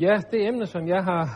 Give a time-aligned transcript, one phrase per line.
[0.00, 1.28] Ja, det emne, som jeg har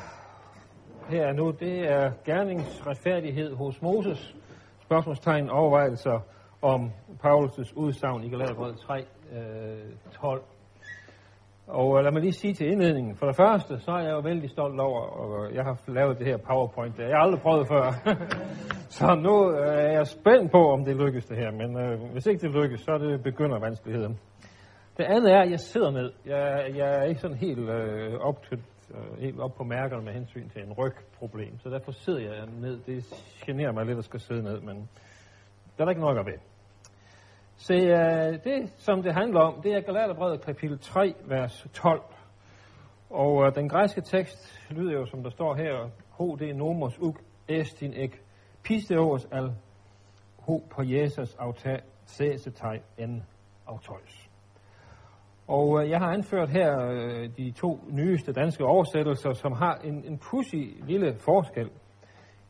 [1.09, 4.37] her nu, det er gerningsretfærdighed hos Moses.
[4.83, 6.21] Spørgsmålstegn overvejelser
[6.63, 6.91] om
[7.25, 9.79] Paulus' udsagn i Galaterbrevet 3, øh,
[10.13, 10.43] 12.
[11.67, 13.17] Og øh, lad mig lige sige til indledningen.
[13.17, 16.27] For det første, så er jeg jo vældig stolt over, og jeg har lavet det
[16.27, 16.97] her PowerPoint.
[16.97, 17.93] Det har jeg aldrig prøvet før.
[18.99, 21.51] så nu øh, er jeg spændt på, om det lykkes det her.
[21.51, 24.19] Men øh, hvis ikke det lykkes, så er det begynder vanskeligheden.
[24.97, 26.13] Det andet er, at jeg sidder ned.
[26.27, 28.63] Jeg, jeg er ikke sådan helt, øh, op til,
[28.95, 31.59] øh, helt op på mærkerne med hensyn til en rygproblem.
[31.59, 32.81] Så derfor sidder jeg ned.
[32.87, 33.05] Det
[33.47, 34.77] generer mig lidt at skal sidde ned, men
[35.77, 36.39] der er der ikke nok at ved.
[37.57, 42.03] Se, øh, det som det handler om, det er Galaterbrevet kapitel 3, vers 12.
[43.11, 47.93] Og øh, den græske tekst lyder jo, som der står her, HD nomos uk estin
[47.97, 48.23] ek
[48.63, 49.55] pisteos al
[50.39, 53.23] ho på Jesus auta sesetai en
[53.67, 54.30] autois.
[55.51, 60.05] Og øh, jeg har anført her øh, de to nyeste danske oversættelser, som har en,
[60.05, 61.71] en pussy lille forskel.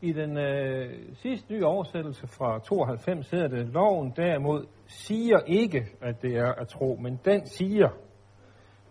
[0.01, 6.21] I den øh, sidste nye oversættelse fra 92 hedder det, loven derimod siger ikke, at
[6.21, 7.89] det er at tro, men den siger,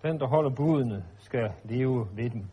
[0.03, 2.45] den der holder budene, skal leve ved dem.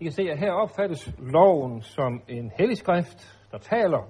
[0.00, 4.08] I kan se, at her opfattes loven som en hellig skrift, der taler,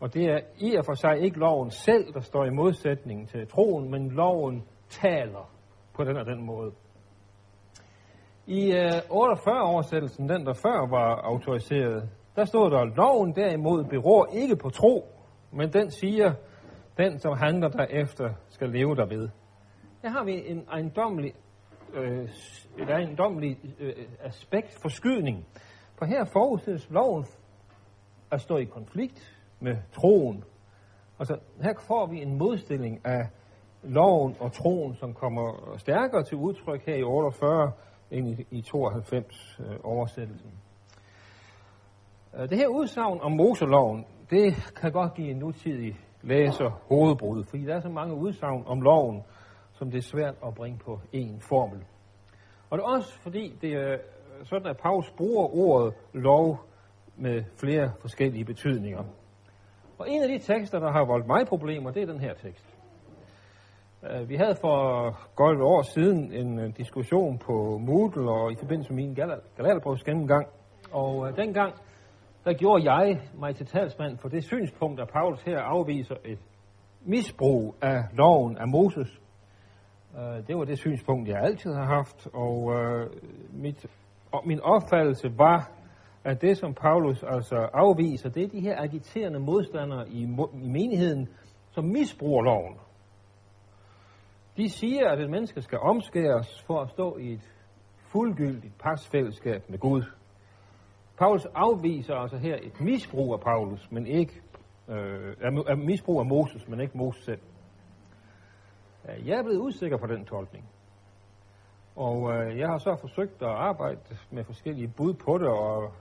[0.00, 3.48] og det er i og for sig ikke loven selv, der står i modsætning til
[3.48, 5.50] troen, men loven taler
[5.94, 6.72] på den og den måde.
[8.46, 14.28] I øh, 48 oversættelsen, den der før var autoriseret, der stod der, loven derimod beror
[14.32, 15.08] ikke på tro,
[15.52, 16.34] men den siger,
[16.98, 19.28] den som handler derefter skal leve derved.
[20.02, 21.34] Der har vi en ejendommelig,
[21.94, 22.28] øh,
[22.78, 25.46] et ejendommelig øh, aspekt forskydning.
[25.98, 27.24] For her forudsættes loven
[28.30, 30.44] at stå i konflikt med troen.
[31.18, 33.28] Altså, her får vi en modstilling af
[33.88, 37.72] loven og troen, som kommer stærkere til udtryk her i 48
[38.10, 40.50] end i, i 92 øh, oversættelsen.
[42.36, 47.64] Øh, det her udsagn om Moseloven, det kan godt give en nutidig læser hovedbrud, fordi
[47.64, 49.22] der er så mange udsagn om loven,
[49.72, 51.84] som det er svært at bringe på en formel.
[52.70, 53.98] Og det er også fordi, det er øh,
[54.44, 56.60] sådan, at Paulus bruger ordet lov
[57.16, 59.04] med flere forskellige betydninger.
[59.98, 62.67] Og en af de tekster, der har voldt mig problemer, det er den her tekst.
[64.04, 64.76] Øh, vi havde for
[65.34, 69.14] godt et år siden en øh, diskussion på Moodle og i forbindelse med min
[69.56, 70.46] Galaterbrøds gennemgang.
[70.92, 71.74] Og øh, dengang
[72.44, 76.38] der gjorde jeg mig til talsmand for det synspunkt, at Paulus her afviser et
[77.04, 79.20] misbrug af loven af Moses.
[80.46, 83.06] Det var det synspunkt, jeg altid har haft, og, uh,
[83.62, 83.86] mit,
[84.32, 85.70] og min opfattelse var,
[86.24, 90.22] at det, som Paulus altså afviser, det er de her agiterende modstandere i,
[90.62, 91.28] i menigheden,
[91.70, 92.76] som misbruger loven.
[94.58, 97.52] De siger, at et menneske skal omskæres for at stå i et
[97.98, 100.02] fuldgyldigt pasfællesskab med Gud.
[101.18, 104.42] Paulus afviser altså her et misbrug af Paulus, men ikke
[104.88, 105.36] øh,
[105.66, 107.40] af misbrug af Moses, men ikke Moses selv.
[109.08, 110.64] Øh, jeg er blevet usikker på den tolkning.
[111.96, 115.92] Og øh, jeg har så forsøgt at arbejde med forskellige bud på det, og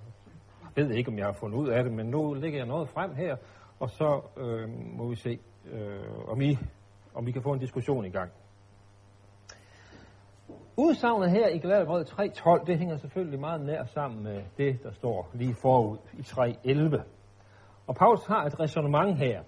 [0.76, 2.90] jeg ved ikke, om jeg har fundet ud af det, men nu lægger jeg noget
[2.90, 3.36] frem her,
[3.80, 5.40] og så øh, må vi se,
[5.72, 6.58] øh, om, I,
[7.14, 8.32] om vi kan få en diskussion i gang.
[10.80, 15.30] Udsagnet her i Galaterbrevet 3.12, det hænger selvfølgelig meget nær sammen med det, der står
[15.34, 17.02] lige forud i 3.11.
[17.88, 19.44] Og Paulus har et resonemang her.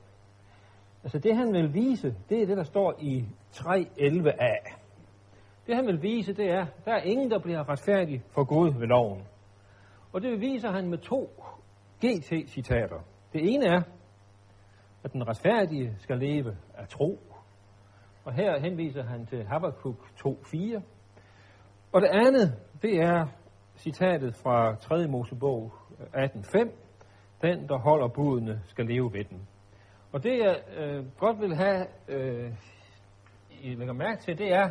[1.03, 4.73] Altså det, han vil vise, det er det, der står i 3.11a.
[5.67, 8.87] Det, han vil vise, det er, der er ingen, der bliver retfærdig for Gud ved
[8.87, 9.23] loven.
[10.13, 11.43] Og det viser han med to
[12.05, 12.99] GT-citater.
[13.33, 13.81] Det ene er,
[15.03, 17.19] at den retfærdige skal leve af tro.
[18.25, 19.95] Og her henviser han til Habakkuk
[20.25, 20.81] 2.4,
[21.91, 23.27] og det andet, det er
[23.77, 25.07] citatet fra 3.
[25.07, 26.71] Mosebog 18.5.
[27.41, 29.47] Den, der holder budene, skal leve ved den.
[30.11, 32.51] Og det, jeg øh, godt vil have, øh,
[33.61, 34.69] I lægger mærke til, det er,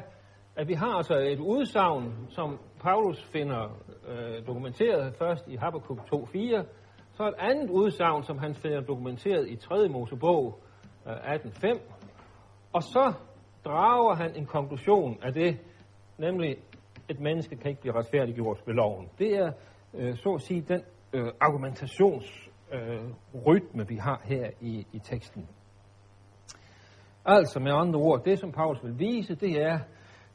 [0.57, 3.79] at vi har altså et udsagn, som Paulus finder
[4.09, 6.65] øh, dokumenteret først i Habakkuk 2.4,
[7.13, 9.89] så et andet udsagn, som han finder dokumenteret i 3.
[9.89, 10.61] Mosebog
[11.07, 11.81] øh, 18.5,
[12.73, 13.13] og så
[13.65, 15.59] drager han en konklusion af det,
[16.19, 16.57] nemlig
[17.09, 19.09] et menneske kan ikke blive retfærdiggjort ved loven.
[19.19, 19.53] Det er,
[19.95, 20.83] øh, så at sige, den
[21.13, 25.49] øh, argumentationsrytme, øh, vi har her i, i teksten.
[27.25, 29.79] Altså med andre ord, det som Paulus vil vise, det er,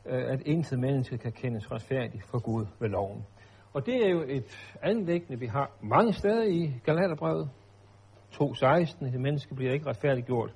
[0.05, 3.25] øh, at intet menneske kan kendes retfærdigt for Gud ved loven.
[3.73, 7.49] Og det er jo et anlæggende, vi har mange steder i Galaterbrevet.
[8.33, 10.53] 2.16, et menneske bliver ikke retfærdiggjort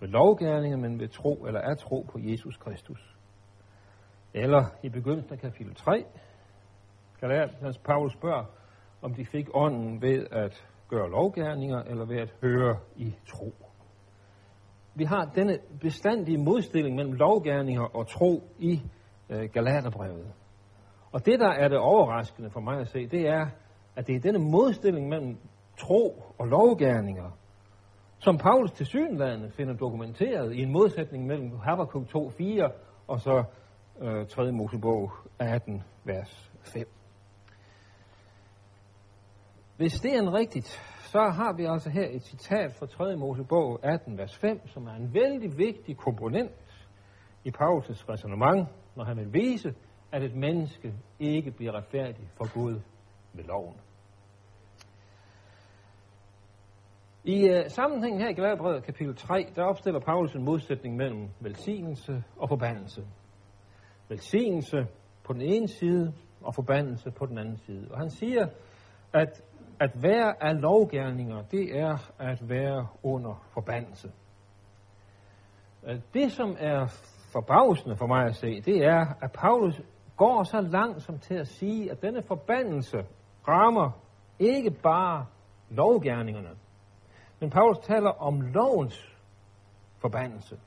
[0.00, 3.13] ved lovgærninger, men ved tro eller er tro på Jesus Kristus.
[4.34, 6.04] Eller i begyndelsen af kapitel 3,
[7.20, 8.44] Galaternes Paulus spørger,
[9.02, 13.52] om de fik ånden ved at gøre lovgærninger eller ved at høre i tro.
[14.94, 18.82] Vi har denne bestandige modstilling mellem lovgærninger og tro i
[19.30, 20.32] øh, Galaterbrevet.
[21.12, 23.46] Og det, der er det overraskende for mig at se, det er,
[23.96, 25.38] at det er denne modstilling mellem
[25.78, 27.30] tro og lovgærninger,
[28.18, 32.72] som Paulus til synlædende finder dokumenteret i en modsætning mellem Habakkuk 2.4
[33.06, 33.44] og så
[34.00, 34.52] øh, 3.
[34.52, 36.88] Mosebog 18, vers 5.
[39.76, 40.66] Hvis det er rigtigt,
[41.00, 43.16] så har vi altså her et citat fra 3.
[43.16, 46.86] Mosebog 18, vers 5, som er en vældig vigtig komponent
[47.44, 49.74] i Paulus' resonemang, når han vil vise,
[50.12, 52.80] at et menneske ikke bliver retfærdigt for Gud
[53.32, 53.76] ved loven.
[57.24, 62.24] I øh, sammenhængen her i Galaterbrevet kapitel 3, der opstiller Paulus en modsætning mellem velsignelse
[62.36, 63.06] og forbandelse.
[64.08, 64.86] Velsignelse
[65.24, 67.88] på den ene side, og forbandelse på den anden side.
[67.90, 68.46] Og han siger,
[69.12, 69.42] at
[69.80, 74.12] at være af lovgærninger, det er at være under forbandelse.
[75.86, 76.86] Øh, det, som er
[77.32, 79.80] forbavsende for mig at se, det er, at Paulus
[80.16, 82.98] går så langt som til at sige, at denne forbandelse
[83.48, 83.90] rammer
[84.38, 85.26] ikke bare
[85.70, 86.50] lovgærningerne,
[87.40, 89.18] men Paulus taler om lovens
[89.98, 90.58] forbandelse.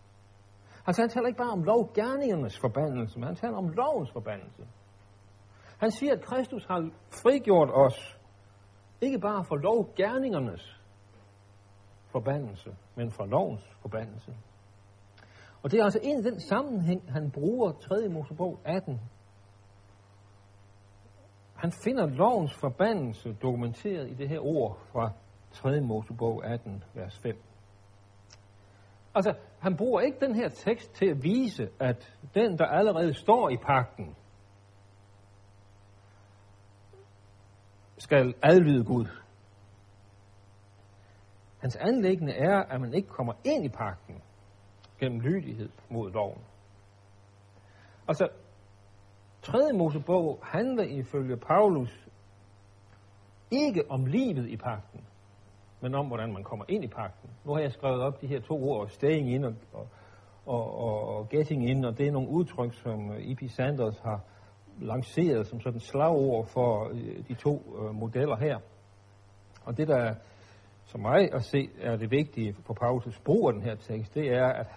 [0.96, 4.68] Han taler ikke bare om lovgærningernes forbandelse, men han taler om lovens forbandelse.
[5.78, 6.90] Han siger, at Kristus har
[7.24, 8.20] frigjort os
[9.02, 10.82] ikke bare for lovgærningernes
[12.12, 14.38] forbandelse, men for lovens forbandelse.
[15.64, 18.10] Og det er altså en af den sammenhæng, han bruger 3.
[18.10, 19.02] Mosebog 18.
[21.56, 25.12] Han finder lovens forbandelse dokumenteret i det her ord fra
[25.52, 25.82] 3.
[25.82, 27.47] Mosebog 18, vers 5.
[29.18, 33.50] Altså, han bruger ikke den her tekst til at vise, at den, der allerede står
[33.50, 34.16] i pakten,
[37.98, 39.06] skal adlyde Gud.
[41.62, 44.22] Hans anlæggende er, at man ikke kommer ind i pakten
[45.00, 46.42] gennem lydighed mod loven.
[48.08, 48.28] Altså,
[49.42, 49.58] 3.
[49.74, 52.08] Mosebog handler ifølge Paulus
[53.52, 55.06] ikke om livet i pakten,
[55.82, 57.30] men om, hvordan man kommer ind i pakten.
[57.46, 59.88] Nu har jeg skrevet op de her to ord, staying in og, og,
[60.46, 63.50] og, og getting in, og det er nogle udtryk, som uh, E.P.
[63.50, 64.20] Sanders har
[64.82, 68.60] lanceret som sådan slagord for uh, de to øh, modeller her.
[69.66, 70.14] Og det, der
[70.88, 74.34] som mig at se er det vigtige på Paulus' brug af den her tekst, det
[74.34, 74.68] er, at,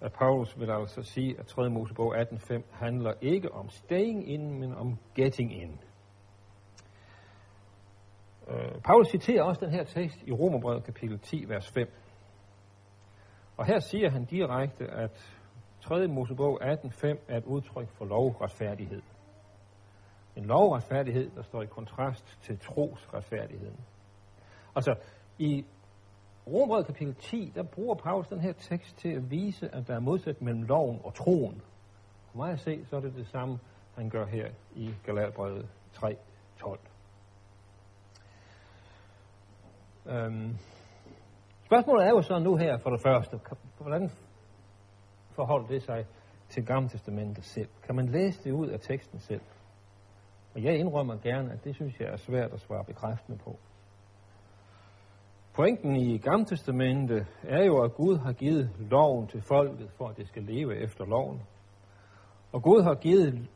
[0.00, 1.70] at Paulus vil altså sige, at 3.
[1.70, 5.80] Mosebog 18.5 handler ikke om staying in, men om getting in.
[8.50, 11.92] Uh, Paulus citerer også den her tekst i Romerbrevet kapitel 10, vers 5.
[13.56, 15.38] Og her siger han direkte, at
[15.80, 16.06] 3.
[16.06, 19.02] Mosebog 18.5 er et udtryk for lovretfærdighed.
[20.36, 23.80] En lovretfærdighed, der står i kontrast til trosretfærdigheden.
[24.76, 24.94] Altså,
[25.38, 25.64] i
[26.46, 30.00] Romerbrevet kapitel 10, der bruger Paulus den her tekst til at vise, at der er
[30.00, 31.62] modsætning mellem loven og troen.
[32.30, 33.58] For mig at se, så er det det samme,
[33.96, 36.89] han gør her i Galaterbrevet 3.12.
[40.06, 40.56] Øhm,
[41.64, 43.40] spørgsmålet er jo så nu her for det første,
[43.78, 44.10] hvordan
[45.32, 46.06] forholder det sig
[46.48, 47.68] til Gamle Testamentet selv?
[47.86, 49.40] Kan man læse det ud af teksten selv?
[50.54, 53.58] Og jeg indrømmer gerne, at det synes jeg er svært at svare bekræftende på.
[55.54, 60.16] Pointen i Gamle Testamentet er jo, at Gud har givet loven til folket, for at
[60.16, 61.42] det skal leve efter loven.
[62.52, 63.48] Og Gud har givet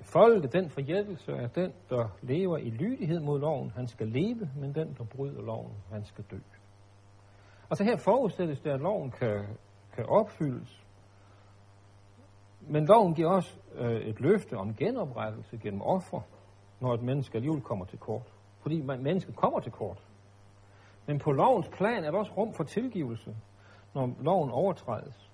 [0.00, 4.74] befolde den forjættelse, at den, der lever i lydighed mod loven, han skal leve, men
[4.74, 6.38] den, der bryder loven, han skal dø.
[7.68, 9.44] Og så her forudsættes det, at loven kan,
[9.94, 10.84] kan opfyldes,
[12.60, 16.20] men loven giver også øh, et løfte om genoprettelse gennem offer,
[16.80, 18.32] når et menneske alligevel kommer til kort.
[18.60, 20.02] Fordi man, mennesket kommer til kort.
[21.06, 23.36] Men på lovens plan er der også rum for tilgivelse,
[23.94, 25.29] når loven overtrædes.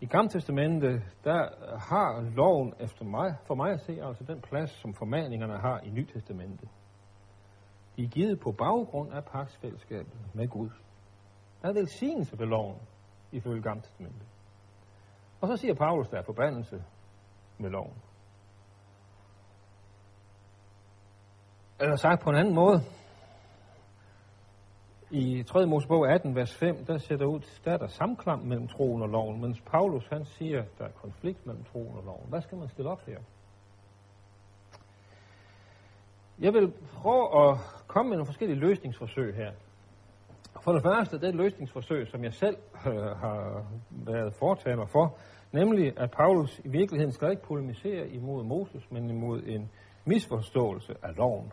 [0.00, 4.70] I Gamle Testamente, der har loven efter mig, for mig at se, altså den plads,
[4.70, 6.68] som formaningerne har i Nyt Testamente.
[7.96, 10.70] De er givet på baggrund af paksfællesskabet med Gud.
[11.62, 12.76] Der er velsignelse ved loven,
[13.32, 14.24] ifølge Gamle Testamente.
[15.40, 16.84] Og så siger Paulus, der er forbandelse
[17.58, 17.94] med loven.
[21.80, 22.80] Eller sagt på en anden måde,
[25.10, 25.66] i 3.
[25.66, 29.08] Mosebog 18, vers 5, der ser der ud, der er der samklang mellem troen og
[29.08, 32.26] loven, mens Paulus han siger, der er konflikt mellem troen og loven.
[32.28, 33.18] Hvad skal man stille op her?
[36.38, 39.52] Jeg vil prøve at komme med nogle forskellige løsningsforsøg her.
[40.64, 45.18] For det første, det løsningsforsøg, som jeg selv øh, har været fortaler for,
[45.52, 49.70] Nemlig, at Paulus i virkeligheden skal ikke polemisere imod Moses, men imod en
[50.04, 51.52] misforståelse af loven.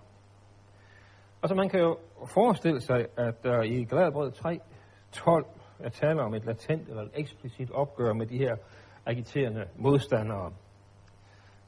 [1.46, 4.60] Altså man kan jo forestille sig, at der i Galaterbrevet 3,
[5.12, 5.46] 12
[5.80, 8.56] er tale om et latent eller et eksplicit opgør med de her
[9.06, 10.54] agiterende modstandere.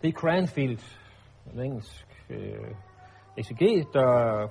[0.02, 0.80] Det er Cranfield,
[1.54, 2.72] en engelsk øh,
[3.38, 4.48] ECG, der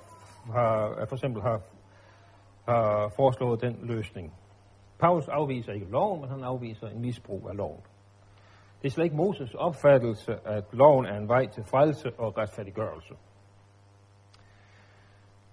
[0.52, 1.61] har, øh, for eksempel har,
[2.68, 4.35] har foreslået den løsning.
[4.99, 7.80] Paulus afviser ikke loven, men han afviser en misbrug af loven.
[8.83, 13.14] Det er slet ikke Moses opfattelse, at loven er en vej til frelse og retfærdiggørelse.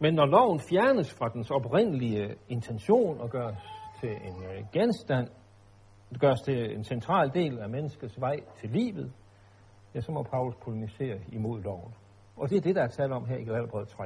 [0.03, 3.63] Men når loven fjernes fra dens oprindelige intention og gøres
[3.99, 5.27] til en øh, genstand,
[6.19, 9.13] gøres til en central del af menneskets vej til livet,
[9.95, 11.93] ja, så må Paulus polemisere imod loven.
[12.37, 14.03] Og det er det, der er tale om her i Galaterbrevet 3.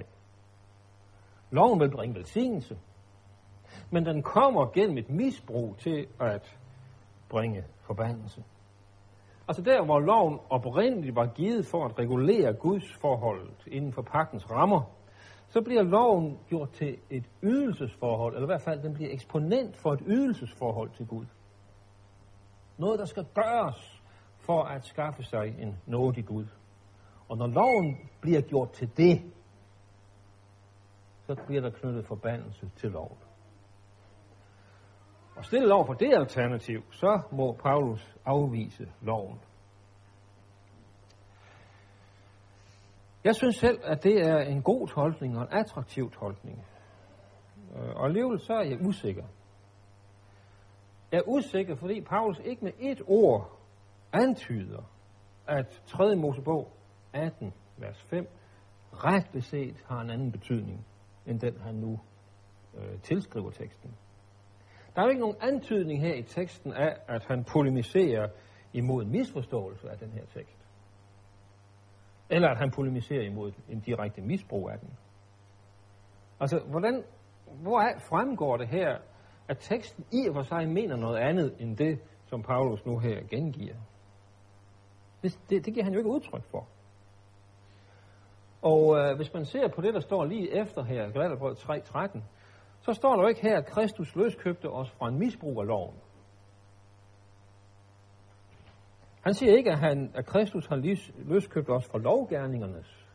[1.51, 2.77] Loven vil bringe velsignelse,
[3.89, 6.57] men den kommer gennem et misbrug til at
[7.29, 8.43] bringe forbandelse.
[9.47, 14.51] Altså der, hvor loven oprindeligt var givet for at regulere Guds forhold inden for pagtens
[14.51, 14.97] rammer,
[15.49, 19.93] så bliver loven gjort til et ydelsesforhold, eller i hvert fald den bliver eksponent for
[19.93, 21.25] et ydelsesforhold til Gud.
[22.77, 24.01] Noget, der skal gøres
[24.39, 26.45] for at skaffe sig en nådig Gud.
[27.29, 29.21] Og når loven bliver gjort til det,
[31.25, 33.17] så bliver der knyttet forbandelse til loven.
[35.35, 39.39] Og stillet over for det alternativ, så må Paulus afvise loven.
[43.23, 46.65] Jeg synes selv, at det er en god tolkning og en attraktiv tolkning.
[47.75, 49.23] Øh, og alligevel så er jeg usikker.
[51.11, 53.59] Jeg er usikker, fordi Paulus ikke med et ord
[54.13, 54.83] antyder,
[55.47, 56.15] at 3.
[56.15, 56.71] Mosebog
[57.13, 58.27] 18, vers 5,
[58.93, 60.85] ret beset har en anden betydning,
[61.25, 61.99] end den han nu
[62.77, 63.95] øh, tilskriver teksten.
[64.95, 68.29] Der er jo ikke nogen antydning her i teksten af, at han polemiserer
[68.73, 70.56] imod en misforståelse af den her tekst.
[72.29, 74.89] Eller at han polemiserer imod en direkte misbrug af den.
[76.39, 77.03] Altså, hvordan,
[77.61, 78.97] hvor er, fremgår det her,
[79.47, 83.21] at teksten i og for sig mener noget andet end det, som Paulus nu her
[83.29, 83.75] gengiver?
[85.23, 86.67] Det, det, det giver han jo ikke udtryk for.
[88.61, 92.19] Og øh, hvis man ser på det, der står lige efter her, Galaterbrevet 3.13,
[92.81, 95.95] så står der jo ikke her, at Kristus løskøbte os fra en misbrug af loven.
[99.27, 100.75] Han siger ikke, at, han, at Kristus har
[101.17, 103.07] løskøbt os fra lovgærningernes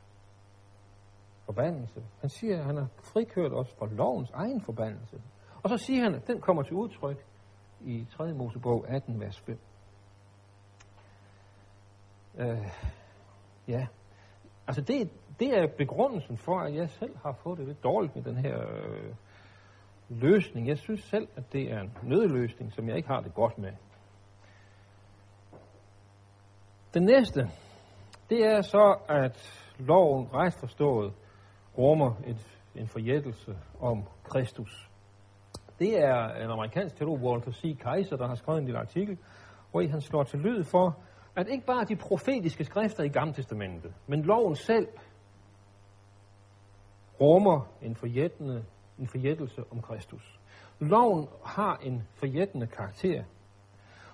[1.47, 2.03] forbandelse.
[2.21, 5.23] Han siger, at han har frikørt os fra lovens egen forbandelse.
[5.63, 7.25] Og så siger han, at den kommer til udtryk
[7.81, 8.33] i 3.
[8.33, 9.59] Mosebog 18, vers 5.
[12.39, 12.67] Øh,
[13.69, 13.87] ja,
[14.67, 18.25] altså det, det er begrundelsen for, at jeg selv har fået det lidt dårligt med
[18.25, 19.15] den her øh,
[20.09, 20.69] løsning.
[20.69, 23.73] Jeg synes selv, at det er en nødløsning, som jeg ikke har det godt med.
[26.95, 27.51] Den næste,
[28.31, 31.13] det er så, at loven ret forstået
[31.79, 34.91] rummer et, en forjættelse om Kristus.
[35.79, 37.79] Det er en amerikansk teolog, Walter C.
[37.79, 39.19] Kaiser, der har skrevet en lille artikel,
[39.71, 40.97] hvor han slår til lyd for,
[41.37, 44.89] at ikke bare de profetiske skrifter i Gamle Testamentet, men loven selv
[47.21, 48.65] rummer en forjættende
[48.99, 50.41] en forjættelse om Kristus.
[50.79, 53.25] Loven har en forjættende karakter.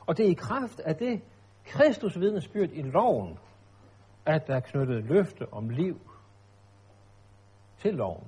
[0.06, 1.22] Og det er i kraft af det
[1.68, 3.38] Kristus vidnesbyrd i loven,
[4.26, 6.00] at der er knyttet løfte om liv
[7.78, 8.26] til loven.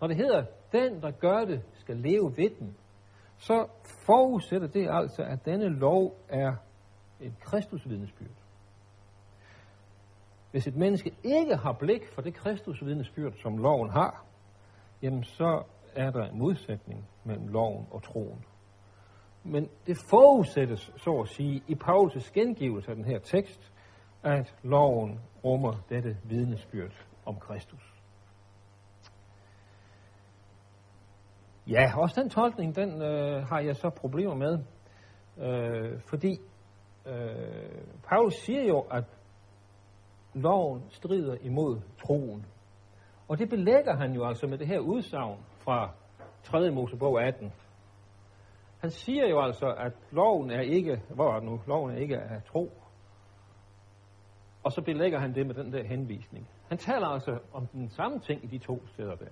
[0.00, 2.76] Når det hedder, den der gør det, skal leve ved den,
[3.38, 3.66] så
[4.06, 6.54] forudsætter det altså, at denne lov er
[7.20, 8.28] et Kristus vidnesbyrd.
[10.50, 14.24] Hvis et menneske ikke har blik for det Kristus vidnesbyrd, som loven har,
[15.02, 15.62] jamen så
[15.94, 18.44] er der en modsætning mellem loven og troen.
[19.48, 23.72] Men det forudsættes, så at sige, i Paulus' gengivelse af den her tekst,
[24.22, 27.94] at loven rummer dette vidnesbyrd om Kristus.
[31.66, 34.58] Ja, også den tolkning, den øh, har jeg så problemer med,
[35.38, 36.38] øh, fordi
[37.06, 39.04] øh, Paulus siger jo, at
[40.34, 42.46] loven strider imod troen.
[43.28, 45.90] Og det belægger han jo altså med det her udsagn fra
[46.42, 46.70] 3.
[46.70, 47.52] Mosebog 18.
[48.80, 52.42] Han siger jo altså, at loven er ikke, hvor er nu, loven er ikke af
[52.42, 52.72] tro.
[54.62, 56.48] Og så belægger han det med den der henvisning.
[56.68, 59.30] Han taler altså om den samme ting i de to steder der.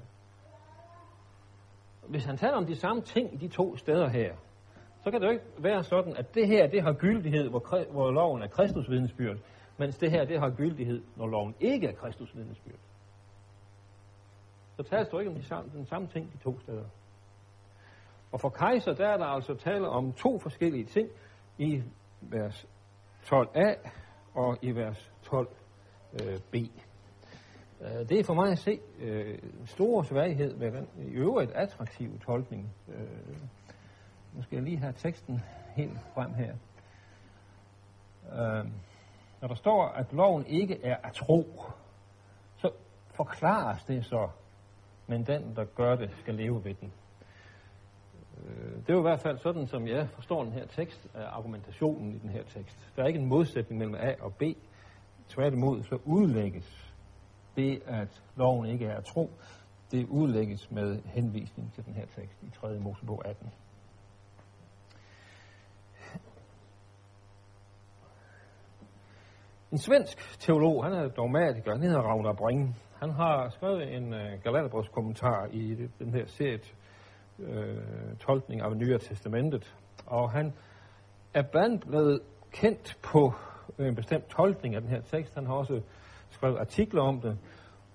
[2.09, 4.35] Hvis han taler om de samme ting i de to steder her,
[5.05, 8.11] så kan det jo ikke være sådan, at det her, det har gyldighed, hvor, hvor
[8.11, 9.37] loven er Kristus vidnesbyrd,
[9.79, 12.79] mens det her, det har gyldighed, når loven ikke er Kristus vidnesbyrd
[14.77, 16.85] så tales der ikke om de samme, den samme ting de to steder.
[18.33, 21.09] Og for kejser, der er der altså tale om to forskellige ting.
[21.59, 21.83] I
[22.21, 22.67] vers
[23.25, 23.91] 12a
[24.35, 26.57] og i vers 12b.
[27.81, 31.53] Øh, det er for mig at se øh, en stor sværighed ved den i øvrigt
[31.53, 32.75] attraktive tolkning.
[32.89, 33.37] Øh,
[34.33, 35.41] nu skal jeg lige have teksten
[35.77, 36.55] helt frem her.
[38.33, 38.65] Øh,
[39.41, 41.65] når der står, at loven ikke er at tro,
[42.57, 42.71] så
[43.15, 44.29] forklares det så,
[45.07, 46.93] men den, der gør det, skal leve ved den.
[48.45, 51.37] Øh, det er jo i hvert fald sådan, som jeg forstår den her tekst, øh,
[51.37, 52.93] argumentationen i den her tekst.
[52.97, 54.43] Der er ikke en modsætning mellem A og B.
[55.29, 56.93] Tværtimod så udlægges
[57.57, 59.31] det, at loven ikke er at tro,
[59.91, 62.79] det udlægges med henvisning til den her tekst i 3.
[62.79, 63.51] Mosebog 18.
[69.73, 72.77] En svensk teolog, han er dogmatiker, han hedder Ragnar Bring.
[73.01, 76.59] Han har skrevet en øh, uh, kommentar i den her serie
[77.39, 79.77] øh, tolkning af Nyere Testamentet.
[80.07, 80.53] Og han
[81.35, 82.21] er blandt blevet
[82.53, 83.33] kendt på
[83.79, 85.35] en bestemt tolkning af den her tekst.
[85.35, 85.81] Han har også
[86.31, 87.39] skrevet artikler om det,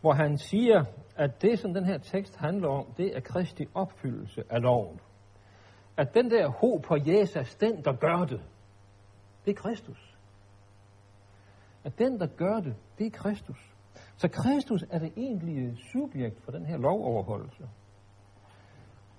[0.01, 0.83] hvor han siger,
[1.15, 4.99] at det, som den her tekst handler om, det er Kristi opfyldelse af loven.
[5.97, 8.41] At den der ho på Jesus, den, der gør det,
[9.45, 10.11] det er Kristus
[11.83, 13.73] at den, der gør det, det er Kristus.
[14.17, 17.69] Så Kristus er det egentlige subjekt for den her lovoverholdelse.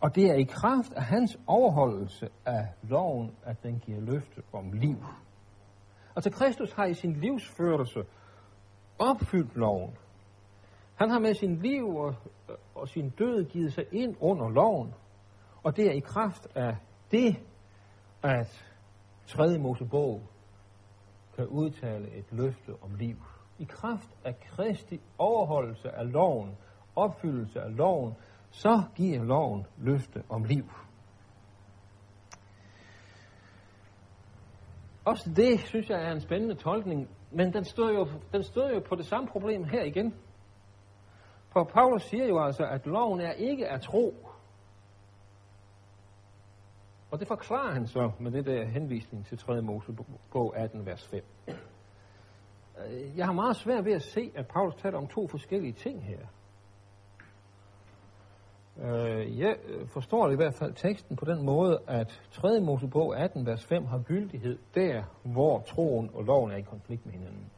[0.03, 4.73] Og det er i kraft af hans overholdelse af loven, at den giver løfte om
[4.73, 5.05] liv.
[6.15, 8.05] Og Kristus har i sin livsførelse
[8.99, 9.97] opfyldt loven.
[10.95, 12.15] Han har med sin liv og,
[12.75, 14.95] og sin død givet sig ind under loven.
[15.63, 16.77] Og det er i kraft af
[17.11, 17.37] det,
[18.23, 18.65] at
[19.27, 19.59] 3.
[19.59, 20.23] Mosebog
[21.37, 23.17] kan udtale et løfte om liv.
[23.59, 26.57] I kraft af Kristi overholdelse af loven,
[26.97, 28.15] opfyldelse af loven,
[28.53, 30.65] så giver loven løfte om liv.
[35.05, 38.81] Også det, synes jeg, er en spændende tolkning, men den stod jo, den stod jo
[38.89, 40.15] på det samme problem her igen.
[41.49, 44.15] For Paulus siger jo altså, at loven er ikke at tro,
[47.11, 49.63] og det forklarer han så med det der henvisning til 3.
[49.63, 51.25] Mosebog 18, vers 5.
[51.49, 56.05] Øh, jeg har meget svært ved at se, at Paulus taler om to forskellige ting
[56.05, 56.19] her.
[58.81, 62.61] Øh, jeg øh, forstår i hvert fald teksten på den måde, at 3.
[62.61, 67.15] Mosebog 18, vers 5 har gyldighed der, hvor troen og loven er i konflikt med
[67.15, 67.51] hinanden.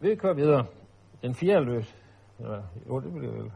[0.00, 0.66] Vi kører videre.
[1.22, 1.96] Den fjerde løs.
[2.40, 3.52] Ja, jo, det bliver vel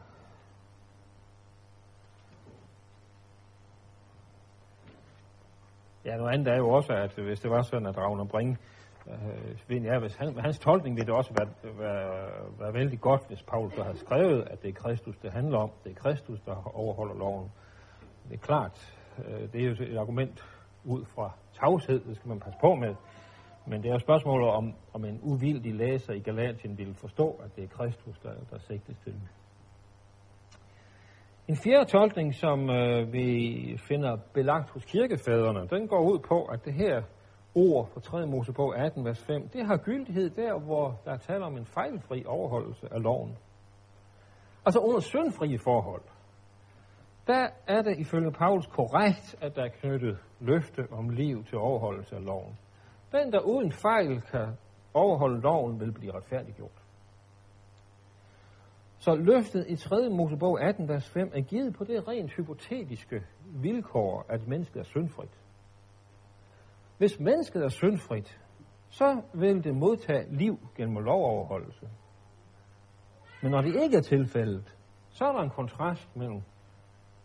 [6.04, 8.58] Ja, noget andet er jo også, at hvis det var sådan, at Ravner Bring,
[9.70, 13.42] øh, ja, hvis han, hans tolkning ville det også være, være, være vældig godt, hvis
[13.42, 15.70] Paulus havde skrevet, at det er Kristus, det handler om.
[15.84, 17.50] Det er Kristus, der overholder loven.
[18.28, 20.44] Det er klart, øh, det er jo et argument
[20.84, 22.94] ud fra tavshed, det skal man passe på med.
[23.66, 27.56] Men det er jo spørgsmålet om, om en uvildig læser i Galatien ville forstå, at
[27.56, 29.14] det er Kristus, der, der sigtes til.
[31.48, 36.64] En fjerde tolkning, som øh, vi finder belagt hos kirkefædrene, den går ud på, at
[36.64, 37.02] det her
[37.54, 38.26] ord fra 3.
[38.26, 42.24] Mosebog 18, vers 5, det har gyldighed der, hvor der er tale om en fejlfri
[42.26, 43.38] overholdelse af loven.
[44.66, 46.02] Altså under syndfrie forhold,
[47.26, 52.16] der er det ifølge Paulus korrekt, at der er knyttet løfte om liv til overholdelse
[52.16, 52.58] af loven.
[53.12, 54.48] Den, der uden fejl kan
[54.94, 56.84] overholde loven, vil blive retfærdiggjort.
[58.98, 60.08] Så løftet i 3.
[60.10, 65.43] Mosebog 18, vers 5 er givet på det rent hypotetiske vilkår, at mennesket er syndfrit.
[66.98, 68.40] Hvis mennesket er syndfrit,
[68.88, 71.88] så vil det modtage liv gennem lovoverholdelse.
[73.42, 74.76] Men når det ikke er tilfældet,
[75.10, 76.42] så er der en kontrast mellem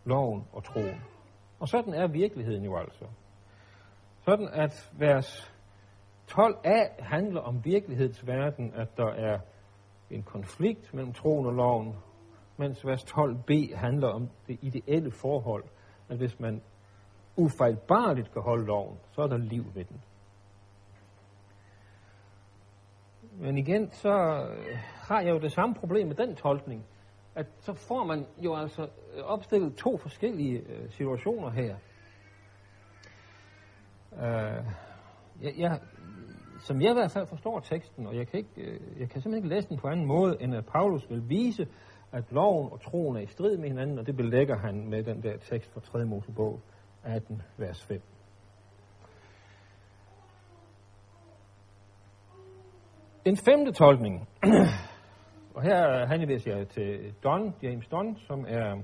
[0.04, 1.00] loven og troen.
[1.60, 3.04] Og sådan er virkeligheden jo altså.
[4.20, 5.54] Sådan at vers
[6.30, 9.38] 12a handler om virkelighedsverden, at der er
[10.10, 11.94] en konflikt mellem troen og loven,
[12.56, 15.64] mens vers 12b handler om det ideelle forhold,
[16.08, 16.62] at hvis man
[17.40, 20.00] ufejlbarligt kan holde loven, så er der liv ved den.
[23.40, 26.84] Men igen, så øh, har jeg jo det samme problem med den tolkning,
[27.34, 31.76] at så får man jo altså øh, opstillet to forskellige øh, situationer her.
[34.12, 34.66] Uh,
[35.42, 35.80] jeg, jeg,
[36.60, 39.34] som jeg i hvert fald forstår teksten, og jeg kan, ikke, øh, jeg kan simpelthen
[39.34, 41.68] ikke læse den på anden måde, end at Paulus vil vise,
[42.12, 45.22] at loven og troen er i strid med hinanden, og det belægger han med den
[45.22, 46.04] der tekst fra 3.
[46.04, 46.60] Mosebog
[47.04, 48.02] 18, vers 5.
[53.24, 54.28] En femte tolkning,
[55.54, 58.82] og her henviser jeg til Don, James Don, som er,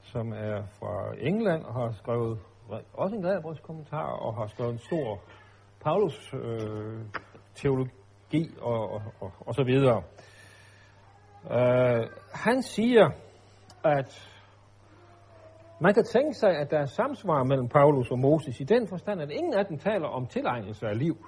[0.00, 2.38] som er fra England og har skrevet
[2.92, 5.20] også en Galaterbrevskommentar, og har skrevet en stor
[5.80, 7.00] Paulus øh,
[7.54, 10.02] teologi og, og, og, og så videre.
[11.44, 13.10] Uh, han siger,
[13.84, 14.33] at
[15.84, 19.22] man kan tænke sig, at der er samsvar mellem Paulus og Moses i den forstand,
[19.22, 21.26] at ingen af dem taler om tilegnelse af liv.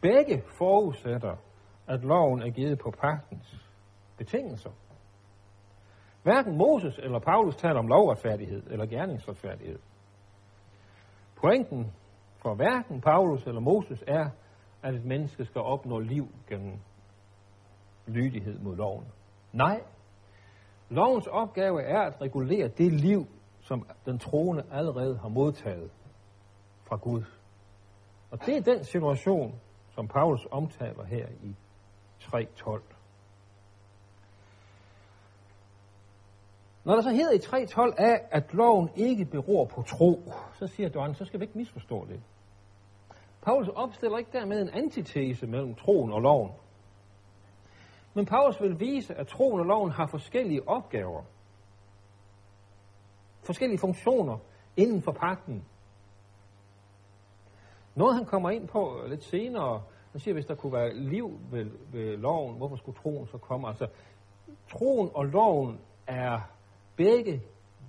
[0.00, 1.36] Begge forudsætter,
[1.88, 3.68] at loven er givet på pagtens
[4.16, 4.70] betingelser.
[6.22, 9.78] Hverken Moses eller Paulus taler om lovretfærdighed eller gerningsretfærdighed.
[11.40, 11.92] Pointen
[12.42, 14.30] for hverken Paulus eller Moses er,
[14.82, 16.78] at et menneske skal opnå liv gennem
[18.06, 19.06] lydighed mod loven.
[19.52, 19.80] Nej,
[20.92, 23.26] lovens opgave er at regulere det liv,
[23.60, 25.90] som den troende allerede har modtaget
[26.84, 27.22] fra Gud.
[28.30, 29.54] Og det er den situation,
[29.94, 31.54] som Paulus omtaler her i
[32.20, 32.80] 3.12.
[36.84, 40.88] Når der så hedder i 3.12 af, at loven ikke beror på tro, så siger
[40.94, 42.20] John, så skal vi ikke misforstå det.
[43.42, 46.50] Paulus opstiller ikke dermed en antitese mellem troen og loven.
[48.14, 51.22] Men Paulus vil vise, at troen og loven har forskellige opgaver.
[53.42, 54.38] Forskellige funktioner
[54.76, 55.64] inden for pakten.
[57.94, 61.40] Noget han kommer ind på øh, lidt senere, han siger, hvis der kunne være liv
[61.50, 63.68] ved, ved loven, hvorfor skulle troen så komme?
[63.68, 63.86] Altså,
[64.70, 66.40] troen og loven er
[66.96, 67.42] begge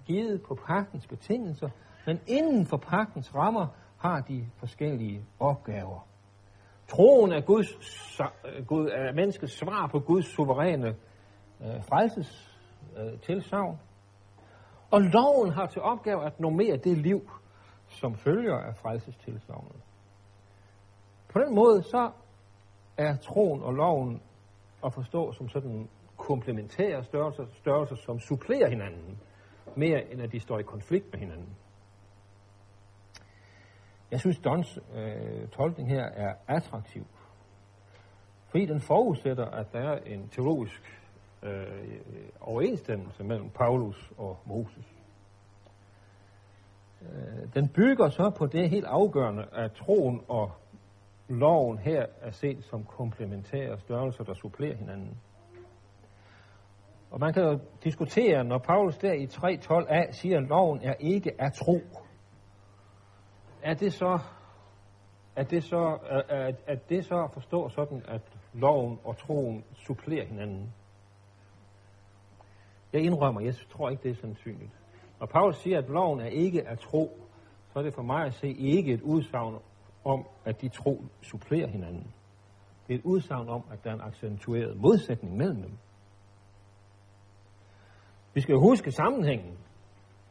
[0.05, 1.69] givet på pagtens betingelser,
[2.05, 6.07] men inden for pagtens rammer har de forskellige opgaver.
[6.93, 7.77] Troen er, Guds,
[8.19, 10.87] øh, Gud, er menneskets svar på Guds suveræne
[11.61, 12.59] øh, frelses
[12.97, 13.79] øh, tilsavn.
[14.91, 17.29] Og loven har til opgave at normere det liv,
[17.87, 19.81] som følger af frelsestilsavnet.
[21.33, 22.11] På den måde så
[22.97, 24.21] er troen og loven
[24.85, 29.19] at forstå som sådan komplementære størrelser, størrelser, som supplerer hinanden,
[29.75, 31.55] mere end at de står i konflikt med hinanden.
[34.13, 37.05] Jeg synes, Dons øh, tolkning her er attraktiv,
[38.47, 41.01] fordi den forudsætter, at der er en teologisk
[41.43, 41.99] øh,
[42.41, 44.85] overensstemmelse mellem Paulus og Moses.
[47.01, 50.51] Øh, den bygger så på det helt afgørende, at troen og
[51.27, 55.17] loven her er set som komplementære størrelser, der supplerer hinanden.
[57.11, 61.41] Og man kan jo diskutere, når Paulus der i 3.12a siger, at loven er ikke
[61.41, 61.79] af tro.
[63.63, 64.19] Er det så,
[65.35, 65.97] er det så,
[66.29, 68.21] er, er det så at forstå sådan, at
[68.53, 70.73] loven og troen supplerer hinanden?
[72.93, 74.71] Jeg indrømmer, jeg tror ikke, det er sandsynligt.
[75.19, 77.19] Når Paulus siger, at loven er ikke at tro,
[77.73, 79.57] så er det for mig at se ikke et udsagn
[80.05, 82.13] om, at de tro supplerer hinanden.
[82.87, 85.77] Det er et udsagn om, at der er en accentueret modsætning mellem dem.
[88.33, 89.57] Vi skal huske sammenhængen.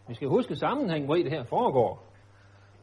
[0.09, 2.12] Vi skal huske sammenhængen, hvor i det her foregår.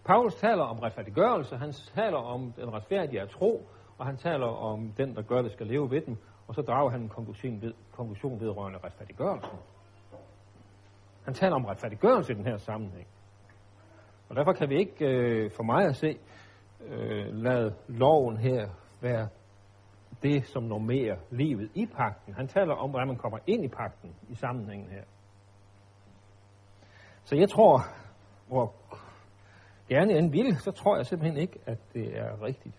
[0.10, 4.91] Paulus taler om retfærdiggørelse, han taler om den retfærdige at tro, og han taler om
[4.98, 6.17] den, der gør det, skal leve ved den,
[6.48, 9.58] og så drager han en konklusion, ved, konklusion vedrørende retfærdiggørelsen.
[11.26, 13.08] Han taler om retfærdiggørelse i den her sammenhæng.
[14.30, 16.17] Og derfor kan vi ikke, øh, for mig at se,
[16.86, 18.69] øh, lade loven her
[19.02, 19.28] være
[20.24, 22.34] det, som normerer livet i pakten.
[22.34, 25.04] Han taler om, hvordan man kommer ind i pakten i sammenhængen her.
[27.24, 27.82] Så jeg tror,
[28.48, 28.74] hvor
[29.89, 32.75] gerne end vil, så tror jeg simpelthen ikke, at det er rigtigt.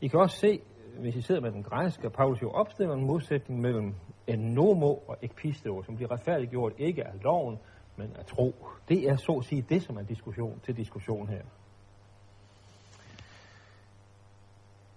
[0.00, 0.60] I kan også se,
[0.98, 3.94] hvis I sidder med den græske, at Paulus jo opstiller en modsætning mellem
[4.26, 7.58] en nomo og ekpisteo, som bliver retfærdiggjort ikke af loven,
[7.96, 8.54] men af tro.
[8.88, 11.42] Det er så at sige det, som er diskussion til diskussion her.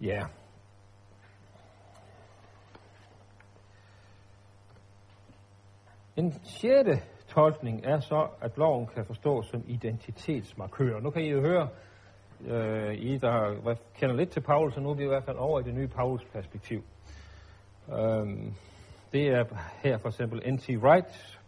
[0.02, 0.26] Ja.
[6.16, 7.02] En sjette
[7.34, 11.00] tolkning er så, at loven kan forstås som identitetsmarkør.
[11.00, 11.68] Nu kan I jo høre,
[12.48, 15.60] øh, I der kender lidt til Paulus, så nu er vi i hvert fald over
[15.60, 16.84] i det nye Paulus perspektiv.
[17.88, 18.54] Um, øhm,
[19.12, 19.44] det er
[19.84, 20.70] her for eksempel N.T.
[20.70, 21.40] Wright,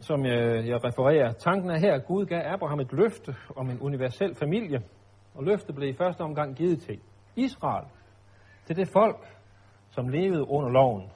[0.00, 1.32] som jeg, jeg refererer.
[1.32, 4.82] Tanken er her, at Gud gav Abraham et løfte om en universel familie,
[5.34, 7.00] og løftet blev i første omgang givet til
[7.36, 7.86] Israel,
[8.66, 9.26] til det folk,
[9.90, 11.10] som levede under loven.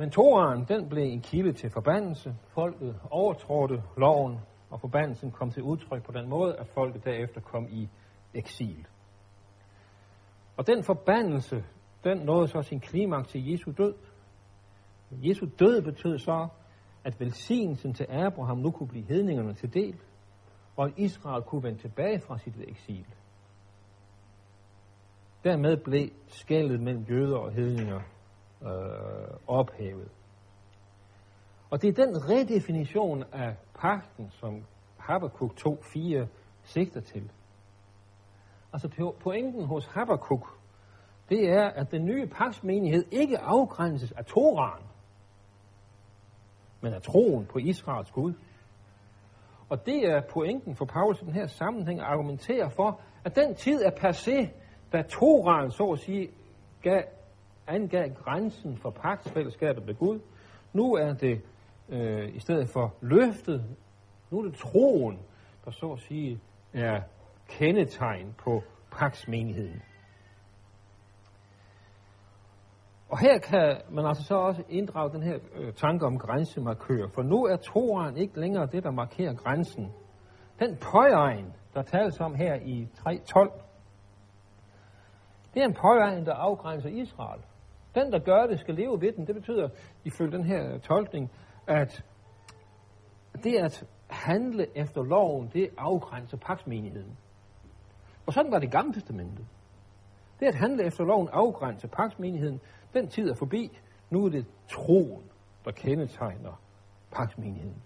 [0.00, 2.34] Men Toran, den blev en kilde til forbandelse.
[2.48, 4.38] Folket overtrådte loven,
[4.70, 7.88] og forbandelsen kom til udtryk på den måde, at folket derefter kom i
[8.34, 8.86] eksil.
[10.56, 11.64] Og den forbandelse,
[12.04, 13.94] den nåede så sin klimaks til Jesu død.
[15.10, 16.48] Jesu død betød så,
[17.04, 19.96] at velsignelsen til Abraham nu kunne blive hedningerne til del,
[20.76, 23.06] og at Israel kunne vende tilbage fra sit eksil.
[25.44, 28.00] Dermed blev skældet mellem jøder og hedninger
[28.62, 28.70] øh,
[29.46, 30.08] ophævet.
[31.70, 34.64] Og det er den redefinition af pakten, som
[34.98, 36.26] Habakkuk 2.4
[36.62, 37.30] sigter til.
[38.72, 40.58] Altså pointen hos Habakkuk,
[41.28, 44.82] det er, at den nye pagtsmenighed ikke afgrænses af Toran,
[46.80, 48.32] men af troen på Israels Gud.
[49.68, 53.54] Og det er pointen for Paulus i den her sammenhæng at argumentere for, at den
[53.54, 54.48] tid er passé,
[54.92, 56.30] da Toran, så at sige,
[56.82, 57.02] gav,
[57.74, 60.20] angav grænsen for pagtsfællesskabet med Gud.
[60.72, 61.40] Nu er det
[61.88, 63.64] øh, i stedet for løftet,
[64.30, 65.18] nu er det troen,
[65.64, 66.40] der så at sige
[66.72, 67.00] er
[67.48, 69.82] kendetegn på pagtsmenigheden.
[73.08, 77.22] Og her kan man altså så også inddrage den her øh, tanke om grænsemarkør, for
[77.22, 79.92] nu er toeren ikke længere det, der markerer grænsen.
[80.58, 83.60] Den pøjegn, der tales om her i 3.12,
[85.54, 87.40] det er en pøjegn, der afgrænser Israel.
[87.94, 89.26] Den, der gør det, skal leve ved den.
[89.26, 89.68] Det betyder,
[90.04, 91.30] ifølge den her tolkning,
[91.66, 92.04] at
[93.44, 97.16] det at handle efter loven, det afgrænser paksmenigheden.
[98.26, 99.46] Og sådan var det gamle testamentet.
[100.40, 102.60] Det at handle efter loven afgrænser paksmenigheden.
[102.94, 103.78] Den tid er forbi.
[104.10, 105.22] Nu er det troen,
[105.64, 106.60] der kendetegner
[107.10, 107.82] paksmenigheden.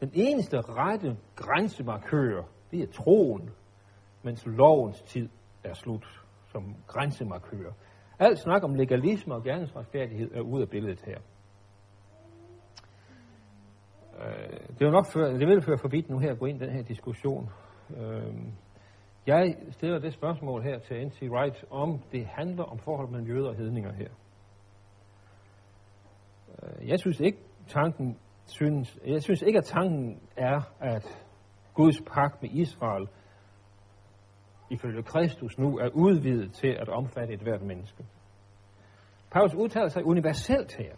[0.00, 3.50] Den eneste rette grænsemarkør, det er troen,
[4.22, 5.28] mens lovens tid
[5.64, 7.72] er slut som grænsemarkør.
[8.18, 11.18] Alt snak om legalisme og gerningsretfærdighed er ude af billedet her.
[14.20, 16.64] Øh, det vil nok føre, det vil føre forbi nu her at gå ind i
[16.64, 17.50] den her diskussion.
[17.96, 18.34] Øh,
[19.26, 21.22] jeg stiller det spørgsmål her til N.T.
[21.22, 24.08] Wright, om det handler om forholdet mellem jøder og hedninger her.
[26.62, 31.24] Øh, jeg synes ikke, tanken synes, jeg synes ikke, at tanken er, at
[31.74, 33.08] Guds pagt med Israel
[34.70, 38.04] ifølge Kristus nu er udvidet til at omfatte et hvert menneske.
[39.30, 40.94] Paulus udtaler sig universelt her.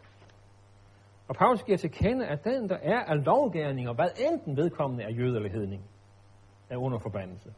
[1.29, 5.11] Og Paulus giver til kende, at den, der er af lovgærninger, hvad enten vedkommende er
[5.11, 5.83] jøde eller hedning,
[6.71, 7.55] er under forbandelse.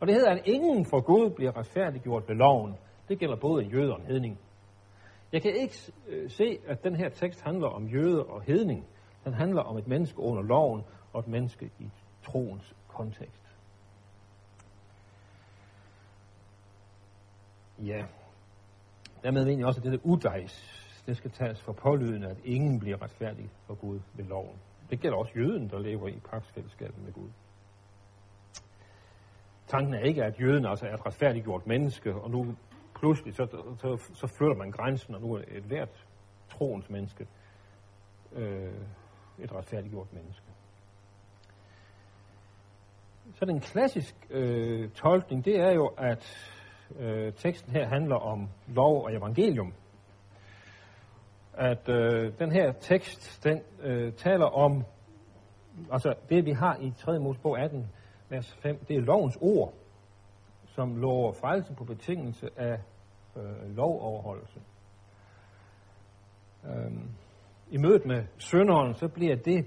[0.00, 2.74] Og det hedder, at ingen for Gud bliver retfærdiggjort ved loven.
[3.08, 4.38] Det gælder både jøder og hedning.
[5.32, 5.74] Jeg kan ikke
[6.08, 8.86] øh, se, at den her tekst handler om jøde og hedning.
[9.24, 10.82] Den handler om et menneske under loven
[11.12, 11.90] og et menneske i
[12.22, 13.47] troens kontekst.
[17.78, 18.04] Ja,
[19.22, 22.80] dermed mener jeg også, at det der udejs, det skal tages for pålydende, at ingen
[22.80, 24.58] bliver retfærdig for Gud ved loven.
[24.90, 27.28] Det gælder også jøden, der lever i pagtsfællesskabet med Gud.
[29.66, 32.54] Tanken er ikke, at jøden altså er et retfærdiggjort menneske, og nu
[32.94, 33.46] pludselig så,
[33.80, 36.06] så, så flytter man grænsen, og nu er et hvert
[36.50, 37.26] troens menneske
[38.32, 38.74] øh,
[39.38, 40.42] et retfærdiggjort menneske.
[43.34, 46.54] Så den klassisk øh, tolkning, det er jo, at
[46.98, 49.72] øh, teksten her handler om lov og evangelium.
[51.54, 54.84] At øh, den her tekst, den øh, taler om,
[55.92, 57.18] altså det vi har i 3.
[57.18, 57.90] Mosebog 18,
[58.28, 59.74] vers 5, det er lovens ord,
[60.66, 62.78] som lover frelse på betingelse af
[63.36, 64.60] øh, lovoverholdelse.
[66.64, 67.10] Øhm,
[67.70, 69.66] I mødet med sønderen, så bliver det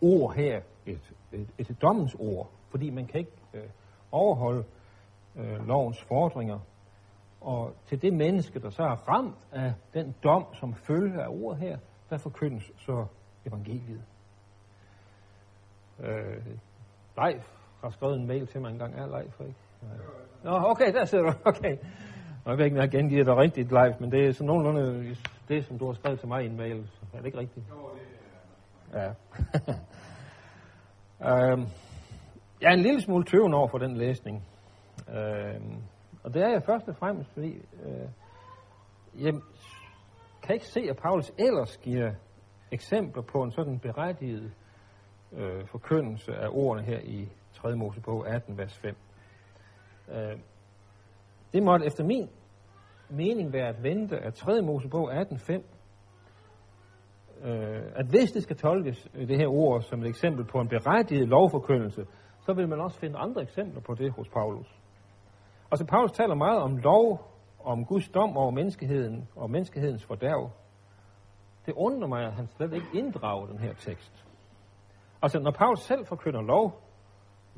[0.00, 3.68] ord her et, et, et dommens ord, fordi man kan ikke øh,
[4.12, 4.64] overholde
[5.36, 6.58] øh, lovens fordringer.
[7.40, 11.60] Og til det menneske, der så er ramt af den dom, som følger af ordet
[11.60, 11.78] her,
[12.10, 13.06] der forkyndes så
[13.46, 14.04] evangeliet.
[16.00, 16.46] Øh,
[17.18, 17.48] Leif
[17.80, 18.94] har skrevet en mail til mig en gang.
[18.94, 19.54] Er Leif, ikke?
[20.44, 21.32] Nå, okay, der sidder du.
[21.44, 21.76] Okay.
[22.46, 25.16] Jeg ved ikke, om jeg gengiver dig rigtigt live, men det er sådan nogenlunde
[25.48, 26.90] det, som du har skrevet til mig i en mail.
[27.12, 27.66] Er det ikke rigtigt?
[28.92, 29.08] Ja.
[31.30, 31.66] øhm,
[32.60, 34.44] jeg er en lille smule tøven over for den læsning.
[35.12, 35.60] Øh,
[36.22, 37.52] og det er jeg først og fremmest, fordi
[37.84, 38.08] øh,
[39.24, 39.34] jeg
[40.42, 42.12] kan ikke se, at Paulus ellers giver
[42.72, 44.52] eksempler på en sådan berettiget
[45.32, 47.76] øh, forkyndelse af ordene her i 3.
[47.76, 48.96] Mosebog 18, vers 5.
[50.08, 50.38] Øh,
[51.52, 52.28] det måtte efter min
[53.10, 54.62] mening være at vente af 3.
[54.62, 55.52] Mosebog 18.5,
[57.48, 60.68] øh, at hvis det skal tolkes, øh, det her ord, som et eksempel på en
[60.68, 62.06] berettiget lovforkyndelse,
[62.40, 64.81] så vil man også finde andre eksempler på det hos Paulus.
[65.72, 67.32] Altså Paulus taler meget om lov,
[67.64, 70.50] om Guds dom over menneskeheden og menneskehedens fordærv.
[71.66, 74.24] Det undrer mig, at han slet ikke inddrager den her tekst.
[75.22, 76.82] Altså når Paulus selv forkynder lov,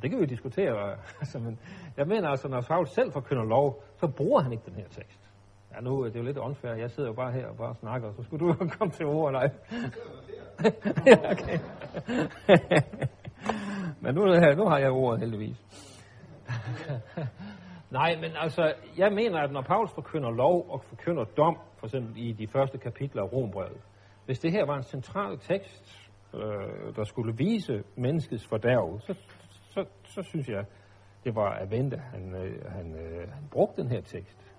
[0.03, 1.59] det kan vi jo diskutere, altså, men
[1.97, 5.31] jeg mener altså, når Paulus selv forkynder lov, så bruger han ikke den her tekst.
[5.75, 6.83] Ja, nu det er jo lidt åndfærdigt.
[6.83, 9.33] Jeg sidder jo bare her og bare snakker, så skulle du jo komme til ord,
[9.33, 9.51] nej.
[11.07, 11.59] ja, okay.
[14.01, 14.25] men nu,
[14.57, 15.65] nu har jeg ordet heldigvis.
[17.95, 22.13] Nej, men altså, jeg mener, at når Paulus forkynder lov og forkynder dom, for eksempel
[22.17, 23.81] i de første kapitler af Rombrevet,
[24.25, 29.15] hvis det her var en central tekst, øh, der skulle vise menneskets fordærv, så,
[29.71, 30.65] så, så synes jeg,
[31.25, 34.55] det var at vente, han, øh, han, øh, han brugte den her tekst.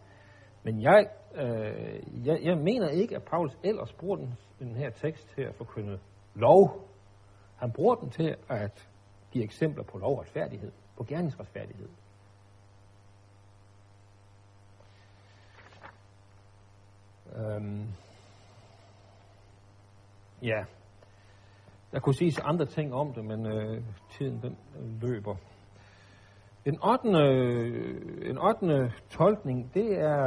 [0.63, 5.29] Men jeg, øh, jeg, jeg mener ikke, at Paulus ellers bruger den, den her tekst
[5.35, 5.99] til at forkynde
[6.35, 6.87] lov.
[7.55, 8.89] Han bruger den til at
[9.31, 11.87] give eksempler på lovretfærdighed, på gerningsretfærdighed.
[17.37, 17.87] Øhm,
[20.41, 20.65] ja,
[21.91, 25.35] der kunne siges andre ting om det, men øh, tiden den øh, løber.
[26.65, 27.07] En 8.
[28.29, 28.91] en 8.
[29.09, 30.17] tolkning, det er,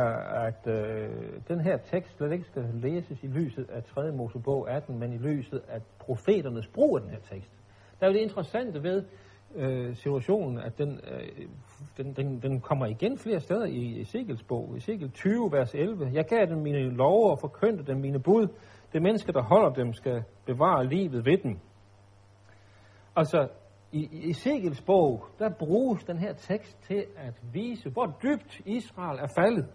[0.46, 1.10] at øh,
[1.48, 4.12] den her tekst slet ikke skal læses i lyset af 3.
[4.12, 7.50] Mosebog 18, men i lyset af profeternes brug af den her tekst.
[8.00, 9.04] Der er jo det interessante ved
[9.54, 11.46] øh, situationen, at den, øh,
[11.96, 14.76] den, den, den kommer igen flere steder i Ezekiels bog.
[14.76, 16.10] Ezekiel 20, vers 11.
[16.12, 18.48] Jeg gav dem mine love og forkyndte dem mine bud.
[18.92, 21.58] Det menneske, der holder dem, skal bevare livet ved dem.
[23.16, 23.48] Altså,
[23.92, 29.26] i Ezekiels bog, der bruges den her tekst til at vise, hvor dybt Israel er
[29.38, 29.66] faldet.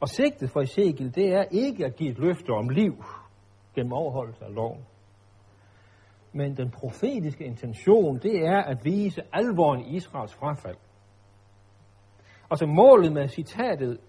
[0.00, 3.04] Og sigtet for Ezekiel, det er ikke at give et løfte om liv
[3.74, 4.84] gennem overholdelse af loven.
[6.32, 10.76] Men den profetiske intention, det er at vise alvoren i Israels frafald.
[12.48, 14.00] Og så målet med citatet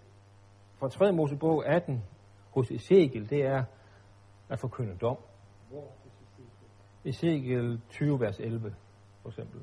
[0.80, 1.12] fra 3.
[1.12, 2.04] Mosebog 18
[2.54, 3.64] hos Ezekiel, det er
[4.50, 5.18] at forkynde dom.
[7.06, 8.76] Ezekiel 20, vers 11,
[9.22, 9.62] for eksempel.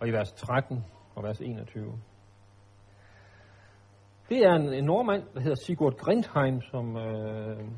[0.00, 2.00] Og i vers 13 og vers 21.
[4.28, 7.68] Det er en, en nordmand, der hedder Sigurd Grindheim, som øh,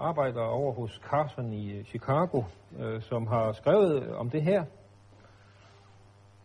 [0.00, 2.42] arbejder over hos Carson i øh, Chicago,
[2.78, 4.64] øh, som har skrevet øh, om det her.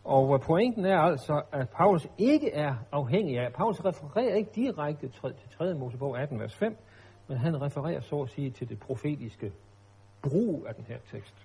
[0.03, 5.07] Og øh, pointen er altså, at Paulus ikke er afhængig af, Paulus refererer ikke direkte
[5.09, 5.73] til 3.
[5.73, 6.77] Mosebog 18, vers 5,
[7.27, 9.51] men han refererer så at sige til det profetiske
[10.21, 11.44] brug af den her tekst.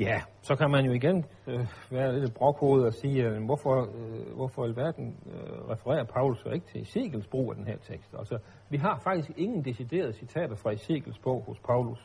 [0.00, 4.34] Ja, så kan man jo igen øh, være lidt brokhovedet og sige, øh, hvorfor, øh,
[4.34, 8.14] hvorfor alverden øh, refererer Paulus så ikke til Ezekiels brug af den her tekst?
[8.18, 8.38] Altså,
[8.70, 11.98] vi har faktisk ingen deciderede citater fra Ezekiels bog hos Paulus.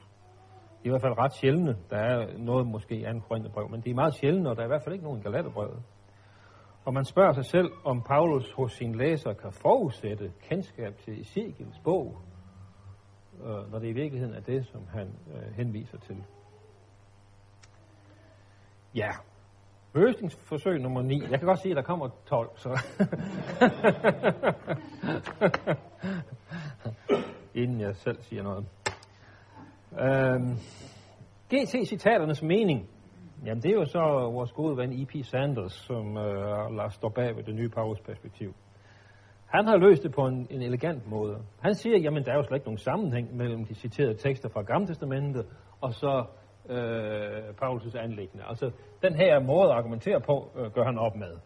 [0.77, 1.75] Det er i hvert fald ret sjældne.
[1.89, 4.65] Der er noget måske i anden brev, men det er meget sjældne, og der er
[4.65, 5.79] i hvert fald ikke nogen Galaterbrevet.
[6.85, 11.79] Og man spørger sig selv, om Paulus hos sin læser kan forudsætte kendskab til Ezekiels
[11.83, 12.17] bog,
[13.43, 16.23] øh, når det i virkeligheden er det, som han øh, henviser til.
[18.95, 19.09] Ja,
[19.93, 21.21] løsningsforsøg nummer 9.
[21.21, 22.69] Jeg kan godt sige, at der kommer 12, så...
[27.61, 28.65] Inden jeg selv siger noget.
[29.99, 30.57] Øhm,
[31.53, 32.89] GT-citaternes mening.
[33.45, 35.25] Jamen, det er jo så vores gode ven E.P.
[35.25, 38.53] Sanders, som øh, står bag ved det nye Paulus perspektiv.
[39.45, 41.37] Han har løst det på en, en elegant måde.
[41.59, 44.61] Han siger, jamen der er jo slet ikke nogen sammenhæng mellem de citerede tekster fra
[44.61, 45.45] Gamle Testamentet
[45.81, 46.25] og så
[46.69, 48.43] øh, Paulus' anlæggende.
[48.47, 51.37] Altså, den her måde at argumentere på, øh, gør han op med.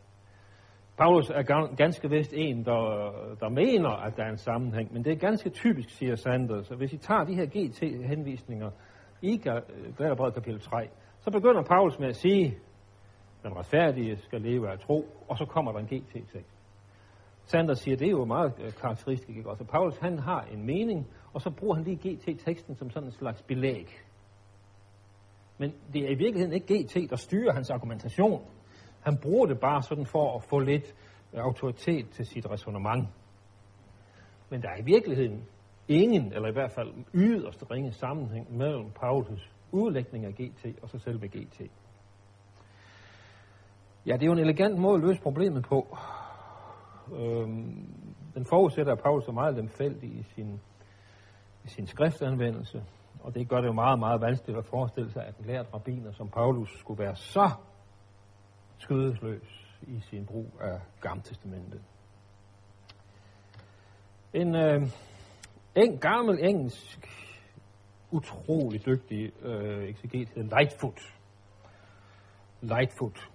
[0.97, 5.13] Paulus er ganske vist en, der, der mener, at der er en sammenhæng, men det
[5.13, 6.67] er ganske typisk, siger Sanders.
[6.67, 8.71] Hvis I tager de her GT-henvisninger
[9.21, 12.57] i øh, Galaterbrevet kapitel 3, så begynder Paulus med at sige,
[13.43, 16.59] den retfærdige skal leve af tro, og så kommer der en GT-tekst.
[17.45, 19.37] Sanders siger, det er jo meget øh, karakteristisk.
[19.37, 19.49] Ikke?
[19.49, 23.11] Altså, Paulus han har en mening, og så bruger han lige GT-teksten som sådan en
[23.11, 23.87] slags belæg.
[25.59, 28.45] Men det er i virkeligheden ikke GT, der styrer hans argumentation.
[29.01, 30.95] Han bruger det bare sådan for at få lidt
[31.33, 33.07] øh, autoritet til sit resonemang.
[34.49, 35.43] Men der er i virkeligheden
[35.87, 40.99] ingen, eller i hvert fald yderst ringe sammenhæng mellem Paulus' udlægning af GT og så
[40.99, 41.61] selve GT.
[44.05, 45.97] Ja, det er jo en elegant måde at løse problemet på.
[47.15, 47.87] Øhm,
[48.33, 50.59] den forudsætter, at Paulus er meget lemfældig i sin,
[51.65, 52.83] i sin skriftanvendelse,
[53.23, 56.11] og det gør det jo meget, meget vanskeligt at forestille sig, at en lært rabbiner
[56.11, 57.49] som Paulus skulle være så
[58.77, 61.81] skødesløs i sin brug af Gamle Testamentet.
[64.33, 64.81] En, øh,
[65.75, 67.07] en gammel engelsk,
[68.11, 70.99] utrolig dygtig øh, exeget hed Lightfoot.
[72.61, 73.29] Lightfoot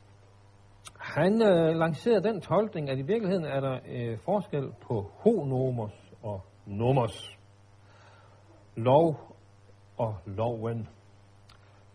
[1.04, 6.40] han øh, lancerede den tolkning, at i virkeligheden er der øh, forskel på honomos og
[6.66, 7.38] nomos.
[8.76, 9.33] Lov
[9.98, 10.88] og loven.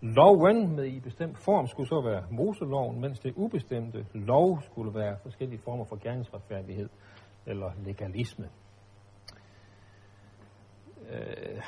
[0.01, 5.17] Loven med i bestemt form skulle så være Moseloven, mens det ubestemte lov skulle være
[5.23, 6.89] forskellige former for gerningsretfærdighed
[7.45, 8.49] eller legalisme.
[11.09, 11.61] Øh,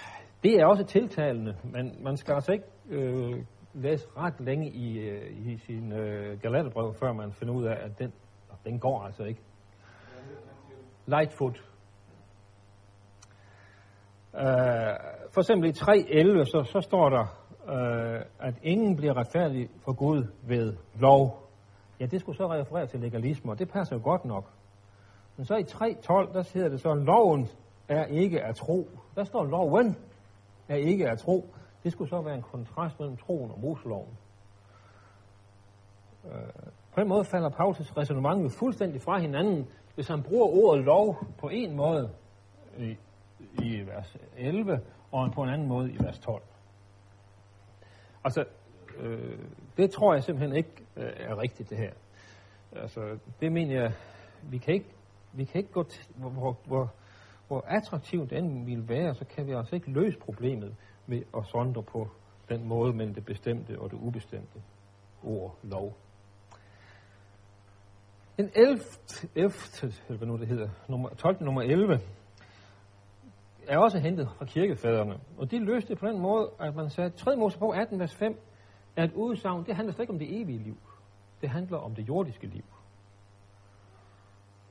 [0.44, 5.48] det er også tiltalende, men man skal altså ikke øh, læse ret længe i, øh,
[5.48, 8.14] i sin øh, galaterbrev, før man finder ud af, at den,
[8.66, 9.42] den går altså ikke.
[11.06, 11.71] Lightfoot.
[14.34, 14.42] Uh,
[15.32, 17.26] for eksempel i 3.11, så, så står der,
[17.64, 21.50] uh, at ingen bliver retfærdig for Gud ved lov.
[22.00, 24.44] Ja, det skulle så referere til legalisme, og det passer jo godt nok.
[25.38, 27.50] Men så i 3.12, der hedder det så, at loven
[27.88, 28.88] er ikke at tro.
[29.16, 29.96] Der står loven
[30.70, 31.46] er ikke at tro.
[31.84, 34.18] Det skulle så være en kontrast mellem troen og Moseloven.
[36.26, 36.32] Øh,
[36.96, 41.18] på en måde falder Paulus' resonemang jo fuldstændig fra hinanden, hvis han bruger ordet lov
[41.40, 42.10] på en måde
[42.78, 42.98] i,
[43.64, 44.80] i vers 11,
[45.12, 46.44] og på en anden måde i vers 12.
[48.24, 48.46] Altså,
[48.98, 49.40] øh,
[49.78, 51.92] det tror jeg simpelthen ikke øh, er rigtigt, det her.
[52.72, 53.94] Altså, det mener jeg,
[54.44, 54.90] vi kan ikke,
[55.34, 56.94] vi kan ikke gå til, hvor, hvor, hvor,
[57.48, 60.76] hvor attraktivt den vil være, så kan vi altså ikke løse problemet
[61.08, 62.08] med at sondre på
[62.50, 64.62] den måde mellem det bestemte og det ubestemte
[65.24, 65.98] ord, lov.
[68.38, 68.80] Den 11.
[69.36, 69.54] 11
[70.08, 71.44] eller hvad nu det hedder, nummer, 12.
[71.44, 72.00] nummer 11,
[73.68, 75.20] er også hentet fra kirkefædrene.
[75.38, 77.36] Og de løste det på den måde, at man sagde, at 3.
[77.36, 78.40] Mosebog 18, vers 5,
[78.96, 80.78] er et udsagn, det handler slet ikke om det evige liv.
[81.42, 82.64] Det handler om det jordiske liv.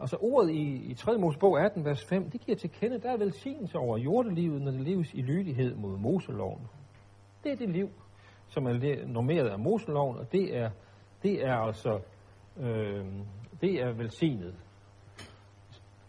[0.01, 1.19] Altså ordet i, i 3.
[1.19, 4.81] Mosebog 18, vers 5, det giver til kende, der er velsignelse over jordelivet, når det
[4.81, 6.69] leves i lydighed mod Moseloven.
[7.45, 7.91] Det er det liv,
[8.49, 10.71] som er normeret af Moseloven, og det er,
[11.23, 12.01] det er altså
[12.61, 13.07] øh,
[13.61, 14.55] det er velsignet.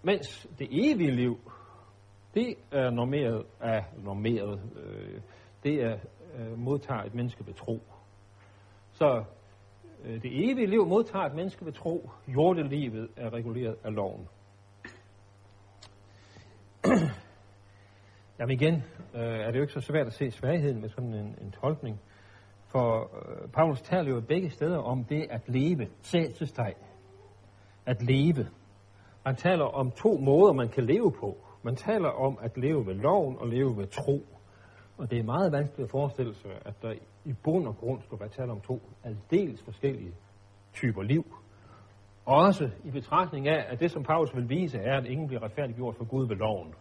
[0.03, 1.37] Mens det evige liv,
[2.33, 4.61] det er normeret af normeret.
[4.75, 5.21] Øh,
[5.63, 5.97] det er
[6.37, 7.79] øh, modtager et menneske ved tro.
[8.91, 9.23] Så
[10.03, 12.09] øh, det evige liv modtager et menneske ved tro.
[12.27, 14.27] Jordelivet er reguleret af loven.
[18.39, 18.73] Jamen igen
[19.15, 22.01] øh, er det jo ikke så svært at se svagheden med sådan en, en tolkning.
[22.67, 26.75] For øh, Paulus taler jo begge steder om det at leve, sætelsestegn,
[27.85, 28.47] at leve.
[29.25, 31.37] Han taler om to måder, man kan leve på.
[31.63, 34.25] Man taler om at leve ved loven og leve ved tro.
[34.97, 36.93] Og det er meget vanskeligt at forestille sig, at der
[37.25, 40.13] i bund og grund skulle være tale om to aldeles forskellige
[40.73, 41.25] typer liv.
[42.25, 45.95] Også i betragtning af, at det, som Paulus vil vise, er, at ingen bliver retfærdiggjort
[45.97, 46.73] for Gud ved loven.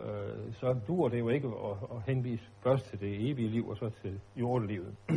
[0.00, 3.76] Øh, så dur det jo ikke at, at henvise først til det evige liv, og
[3.76, 4.96] så til jordelivet.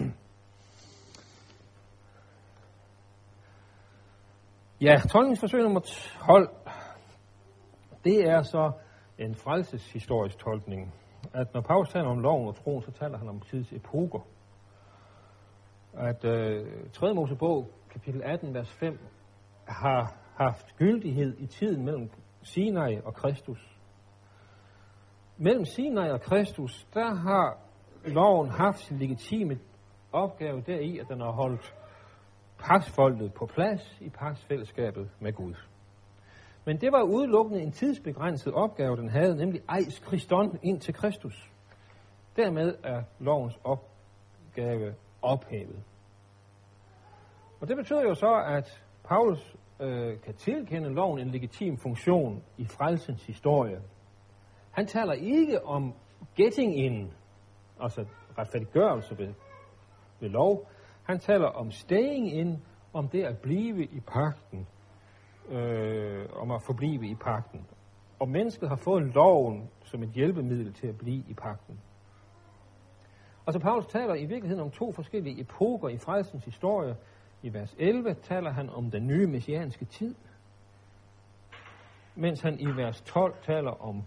[4.81, 5.79] Ja, tolkningsforsøg nummer
[6.25, 6.49] 12,
[8.09, 8.71] det er så
[9.17, 10.93] en frelseshistorisk tolkning.
[11.33, 14.27] At når Paulus taler om loven og troen, så taler han om tids epoker.
[15.93, 17.13] At øh, 3.
[17.13, 18.99] Mosebog, kapitel 18, vers 5,
[19.67, 22.09] har haft gyldighed i tiden mellem
[22.43, 23.77] Sinai og Kristus.
[25.37, 27.57] Mellem Sinai og Kristus, der har
[28.05, 29.59] loven haft sin legitime
[30.11, 31.75] opgave deri, at den har holdt
[32.59, 35.55] paksfolket på plads i paksfællesskabet med Gud.
[36.69, 41.51] Men det var udelukkende en tidsbegrænset opgave, den havde, nemlig ejs Kriston ind til Kristus.
[42.35, 45.83] Dermed er lovens opgave ophævet.
[47.61, 52.65] Og det betyder jo så, at Paulus øh, kan tilkende loven en legitim funktion i
[52.65, 53.81] frelsens historie.
[54.71, 55.93] Han taler ikke om
[56.35, 57.13] getting in,
[57.79, 58.05] altså
[58.37, 59.33] retfærdiggørelse ved,
[60.19, 60.67] ved lov.
[61.03, 62.63] Han taler om staying in,
[62.93, 64.67] om det at blive i pakten,
[65.49, 67.65] øh, om at forblive i pakten.
[68.19, 71.79] Og mennesket har fået loven som et hjælpemiddel til at blive i pakten.
[73.45, 76.95] Og så Paulus taler i virkeligheden om to forskellige epoker i frelsens historie.
[77.43, 80.15] I vers 11 taler han om den nye messianske tid,
[82.15, 84.03] mens han i vers 12 taler om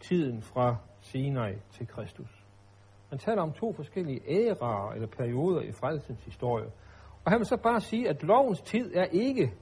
[0.00, 2.44] tiden fra Sinai til Kristus.
[3.08, 6.70] Han taler om to forskellige æraer eller perioder i frelsens historie.
[7.24, 9.52] Og han vil så bare sige, at lovens tid er ikke,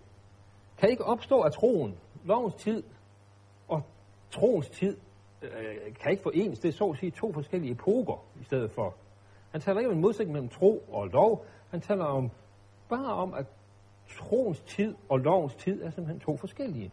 [0.81, 1.99] kan ikke opstå af troen.
[2.24, 2.83] Lovens tid
[3.68, 3.83] og
[4.31, 4.97] troens tid
[5.43, 6.59] øh, kan ikke forenes.
[6.59, 8.95] Det er så at sige to forskellige epoker i stedet for.
[9.51, 11.45] Han taler ikke om en modsætning mellem tro og lov.
[11.70, 12.31] Han taler om
[12.89, 13.47] bare om, at
[14.18, 16.93] troens tid og lovens tid er simpelthen to forskellige.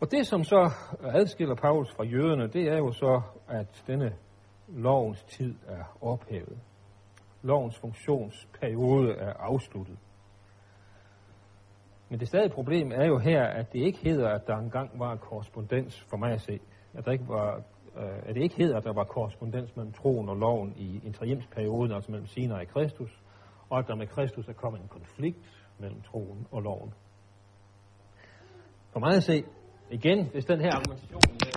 [0.00, 0.70] Og det, som så
[1.02, 4.16] adskiller Paulus fra jøderne, det er jo så, at denne
[4.68, 6.58] lovens tid er ophævet.
[7.42, 9.98] Lovens funktionsperiode er afsluttet.
[12.08, 15.16] Men det stadige problem er jo her, at det ikke hedder, at der engang var
[15.16, 16.60] korrespondens for mig at se.
[16.94, 17.56] At, der ikke var,
[17.96, 21.92] øh, at det ikke hedder, at der var korrespondens mellem troen og loven i interimsperioden,
[21.92, 23.22] altså mellem Sinai og Kristus,
[23.70, 25.38] og at der med Kristus er kommet en konflikt
[25.78, 26.94] mellem troen og loven.
[28.92, 29.44] For mig at se,
[29.90, 31.52] Igen, hvis den her argumentation øh,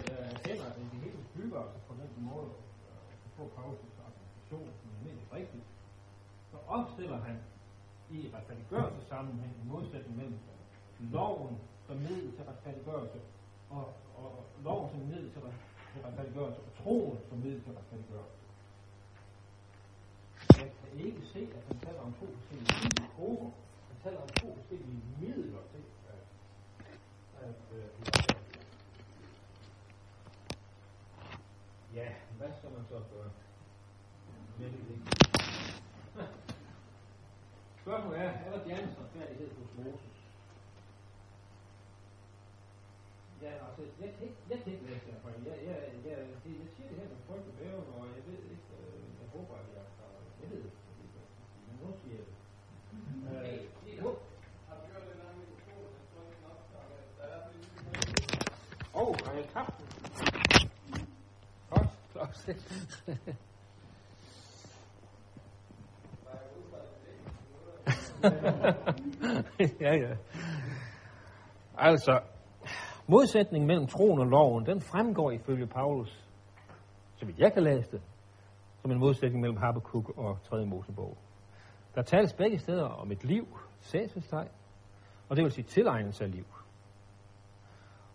[0.45, 5.25] hænder, at det hele bygger på den måde, øh, på Paulus' argumentation, som er mest
[5.33, 5.63] rigtigt,
[6.51, 7.35] så opstiller han
[8.11, 10.39] i retfærdiggørelsessammenhæng modsætning mellem
[10.99, 11.57] loven
[11.87, 13.19] som middel til retfærdiggørelse,
[13.69, 13.85] og,
[14.17, 15.41] og loven som middel til,
[16.05, 18.35] retfærdiggørelse, og troen som middel til retfærdiggørelse.
[20.59, 23.49] Jeg kan ikke se, at han taler om to forskellige grupper.
[23.89, 25.83] Han taler om to forskellige midler til
[26.13, 26.23] at,
[27.47, 27.85] at, øh,
[31.95, 32.07] Ja,
[32.37, 33.31] hvad skal man så gøre?
[34.59, 35.28] Med det
[37.89, 40.17] Spørgsmålet er, er der Jannes retfærdighed hos Moses?
[43.41, 45.13] Ja, altså, jeg ikke, jeg kan ikke læse det
[45.45, 46.17] Jeg, jeg, jeg, jeg,
[46.61, 49.55] jeg siger det her med frygt og bæven, og jeg ved ikke, øh, jeg håber,
[49.61, 50.11] at jeg har,
[50.41, 50.71] jeg ved det,
[51.67, 52.35] men nu siger jeg det.
[53.97, 54.05] Øh.
[58.93, 59.87] Åh, oh, har jeg tabt den?
[61.69, 63.45] Godt, Claus.
[69.81, 70.15] ja, ja.
[71.77, 72.19] Altså,
[73.07, 76.25] modsætningen mellem troen og loven, den fremgår ifølge Paulus,
[77.15, 78.01] så vidt jeg kan læse det,
[78.81, 80.65] som en modsætning mellem Habakkuk og 3.
[80.65, 81.17] Mosebog.
[81.95, 83.47] Der tales begge steder om et liv,
[83.79, 84.47] sæsesteg,
[85.29, 86.45] og det vil sige tilegnelse af liv.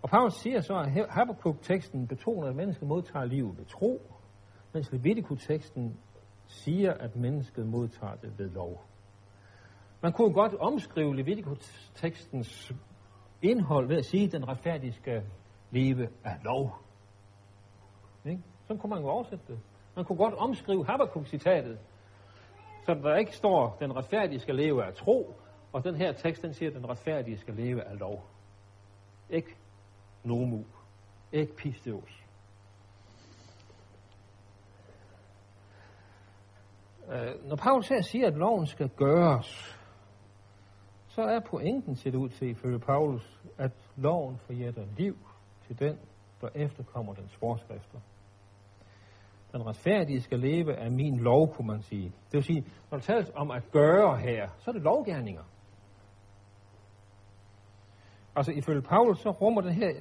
[0.03, 4.03] Og Paulus siger så, at Habakkuk-teksten betoner, at mennesket modtager liv ved tro,
[4.73, 5.97] mens Leviticus-teksten
[6.47, 8.85] siger, at mennesket modtager det ved lov.
[10.05, 12.73] Man kunne godt omskrive Leviticus-tekstens
[13.43, 15.23] indhold ved at sige, at den retfærdige skal
[15.71, 16.79] leve af lov.
[18.25, 18.43] Ikke?
[18.67, 19.61] Sådan kunne man jo oversætte det.
[19.97, 21.79] Man kunne godt omskrive Habakkuk-citatet,
[22.87, 25.35] så der ikke står, den retfærdige skal leve af tro,
[25.73, 28.27] og den her tekst, den siger, at den retfærdige skal leve af lov.
[29.31, 29.57] Ikke
[30.25, 30.65] nomu.
[31.33, 32.25] Ikke pisteos.
[37.13, 39.75] Øh, når Paulus her siger, at loven skal gøres,
[41.15, 45.17] så er pointen set ud til, ifølge Paulus, at loven forjætter liv
[45.67, 45.99] til den,
[46.41, 47.99] der efterkommer dens forskrifter.
[49.53, 52.05] Den retfærdige skal leve af min lov, kunne man sige.
[52.05, 55.43] Det vil sige, når der tales om at gøre her, så er det lovgærninger.
[58.37, 59.95] Altså ifølge Paulus, så rummer den her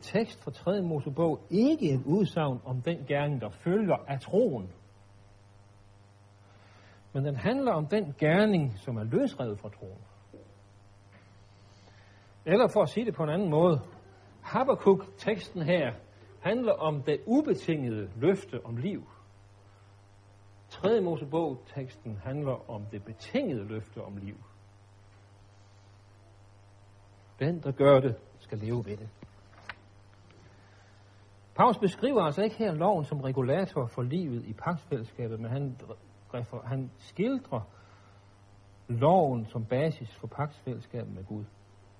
[0.00, 0.82] tekst fra 3.
[0.82, 4.70] Mosebog ikke et udsagn om den gerning, der følger af troen.
[7.12, 10.00] Men den handler om den gerning, som er løsrevet fra troen.
[12.46, 13.80] Eller for at sige det på en anden måde,
[14.42, 15.92] Habakkuk-teksten her
[16.40, 19.04] handler om det ubetingede løfte om liv.
[20.68, 21.00] 3.
[21.00, 24.36] Mosebog-teksten handler om det betingede løfte om liv.
[27.38, 29.08] Den, der gør det, skal leve ved det.
[31.54, 35.76] Paulus beskriver altså ikke her loven som regulator for livet i pagtfællesskabet, men han,
[36.64, 37.60] han skildrer
[38.88, 41.44] loven som basis for pagtsfællesskabet med Gud.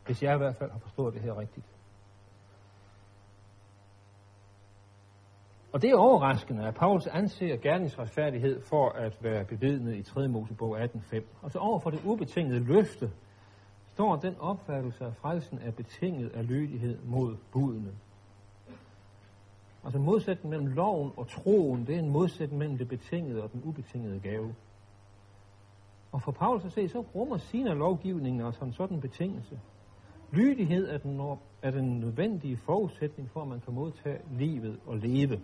[0.07, 1.67] Hvis jeg i hvert fald har forstået det her rigtigt.
[5.73, 10.29] Og det er overraskende, at Paulus anser gerningsretfærdighed for at være bevidnet i 3.
[10.29, 11.23] Mosebog 18.5.
[11.43, 13.11] Og så over for det ubetingede løfte,
[13.87, 17.93] står den opfattelse af frelsen er betinget af lydighed mod budene.
[19.85, 23.63] Altså modsætningen mellem loven og troen, det er en modsætning mellem det betingede og den
[23.65, 24.55] ubetingede gave.
[26.13, 29.61] Og for Paulus at se, så rummer sine lovgivningen altså en sådan betingelse.
[30.33, 31.21] Lydighed er den,
[31.63, 35.41] er den nødvendige forudsætning for, at man kan modtage livet og leve.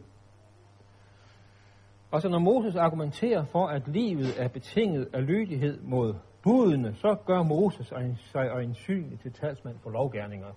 [2.11, 7.17] Og så når Moses argumenterer for, at livet er betinget af lydighed mod budene, så
[7.27, 7.93] gør Moses
[8.33, 10.53] sig øjensynlig til talsmand for lovgærninger,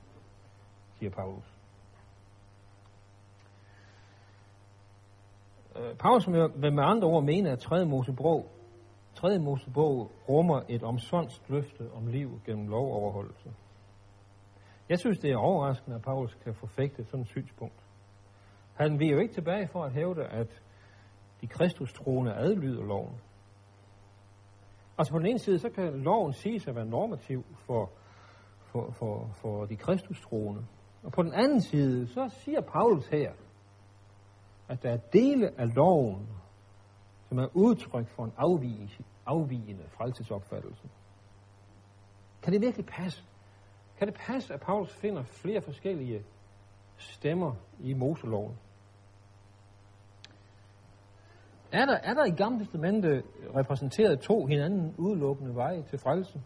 [1.00, 1.59] siger Paulus.
[5.78, 7.86] Øh, Paulus vil med andre ord mene, at 3.
[7.86, 8.52] Mosebog,
[9.16, 9.40] 3.
[9.40, 13.50] Mosebog rummer et omsonst løfte om liv gennem lovoverholdelse.
[14.90, 17.84] Jeg synes, det er overraskende, at Paulus kan forfægte sådan et synspunkt.
[18.74, 20.62] Han vil jo ikke tilbage for at hævde, at
[21.42, 23.22] de kristustroende adlyder loven.
[24.98, 27.92] Altså på den ene side, så kan loven siges at være normativ for,
[28.66, 30.66] for, for, for de kristustroende.
[31.04, 33.32] Og på den anden side, så siger Paulus her,
[34.70, 36.28] at der er dele af loven,
[37.30, 40.90] som er udtryk for en afvigende, afvigende frelsesopfattelse.
[42.42, 43.24] Kan det virkelig passe?
[43.98, 46.24] Kan det passe, at Paulus finder flere forskellige
[46.98, 48.58] stemmer i Moseloven?
[51.72, 53.24] Er der, er der i Gamle Testamente
[53.56, 56.42] repræsenteret to hinanden udelukkende veje til frelse?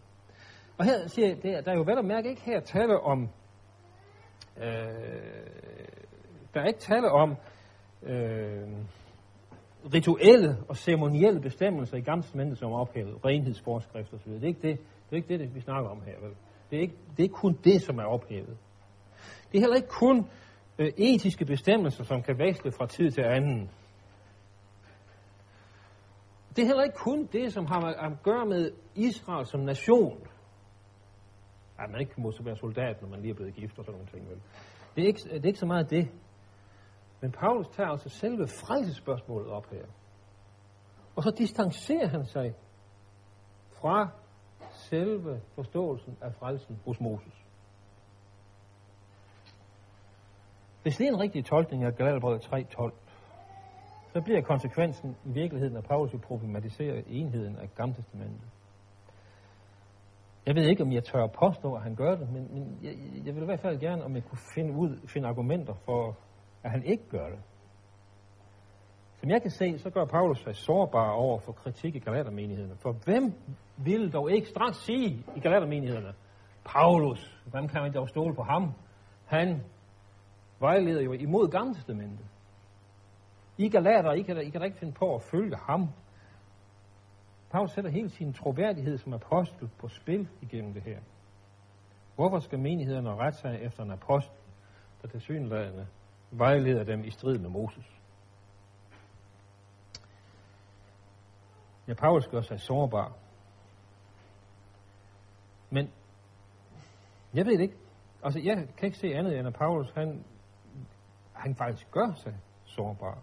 [0.78, 3.30] Og her siger jeg, der, der er jo vel at mærke ikke her tale om,
[4.58, 4.64] øh,
[6.54, 7.36] der er ikke tale om,
[8.06, 8.68] øh,
[9.94, 14.32] rituelle og ceremonielle bestemmelser i Gamle Testamentet, som er ophævet, renhedsforskrifter osv.
[14.32, 16.20] Det er ikke det, det, er ikke det, vi snakker om her.
[16.22, 16.36] Vel?
[16.70, 18.58] Det, er ikke, det er ikke kun det, som er ophævet.
[19.52, 20.26] Det er heller ikke kun
[20.80, 23.70] øh, etiske bestemmelser, som kan veksle fra tid til anden.
[26.56, 30.28] Det er heller ikke kun det, som har at gøre med Israel som nation.
[31.80, 34.12] At man ikke må være soldat, når man lige er blevet gift og sådan nogle
[34.12, 34.30] ting.
[34.30, 34.38] Vel?
[34.96, 36.08] Det, er ikke, det er ikke så meget det.
[37.24, 39.86] Men Paulus tager altså selve frelsespørgsmålet op her.
[41.16, 42.56] Og så distancerer han sig
[43.72, 44.10] fra
[44.72, 47.34] selve forståelsen af frelsen hos Moses.
[50.82, 52.94] Hvis det er en rigtig tolkning af Galaterbrevet 3.12,
[54.14, 58.50] så bliver konsekvensen i virkeligheden, at Paulus problematiserer enheden af Gamle Testamentet.
[60.46, 62.94] Jeg ved ikke, om jeg tør påstå, at han gør det, men, men jeg,
[63.26, 66.18] jeg vil i hvert fald gerne, om jeg kunne finde, ud, finde argumenter for,
[66.64, 67.40] at han ikke gør det.
[69.20, 72.76] Som jeg kan se, så gør Paulus sig sårbar over for kritik i Galatermenighederne.
[72.76, 73.34] For hvem
[73.78, 76.14] vil dog ikke straks sige i Galatermenighederne,
[76.66, 78.74] Paulus, hvem kan man dog stole på ham?
[79.26, 79.64] Han
[80.60, 82.26] vejleder jo imod Gamle Testamentet.
[83.58, 85.90] I Galater, I kan, I kan da ikke finde på at følge ham.
[87.52, 91.00] Paulus sætter hele sin troværdighed som apostel på spil igennem det her.
[92.16, 94.38] Hvorfor skal menighederne rette sig efter en apostel,
[95.02, 95.88] der til synlædende
[96.38, 97.86] vejleder dem i strid med Moses?
[101.88, 103.14] Ja, Paulus gør sig sårbar.
[105.70, 105.92] Men
[107.34, 107.78] jeg ved det ikke.
[108.24, 110.24] Altså, jeg kan ikke se andet end, at Paulus, han,
[111.34, 113.18] han faktisk gør sig sårbar.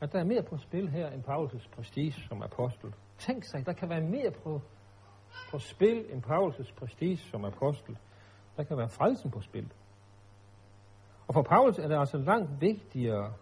[0.00, 2.94] At der er mere på spil her end Paulus' prestige som apostel.
[3.18, 4.60] Tænk sig, der kan være mere på,
[5.50, 7.98] på spil end Paulus' prestige som apostel.
[8.56, 9.72] Der kan være frelsen på spil.
[11.30, 13.32] Og for Paulus er det altså langt vigtigere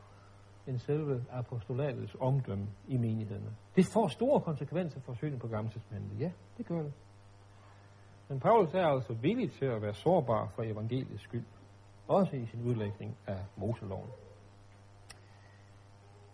[0.67, 3.57] end selve apostolatets omdømme i menighederne.
[3.77, 6.15] Det får store konsekvenser for synet på gammeltidsmændene.
[6.21, 6.93] Ja, det gør det.
[8.29, 11.45] Men Paulus er altså villig til at være sårbar for evangeliets skyld.
[12.09, 14.11] Også i sin udlægning af Moseloven.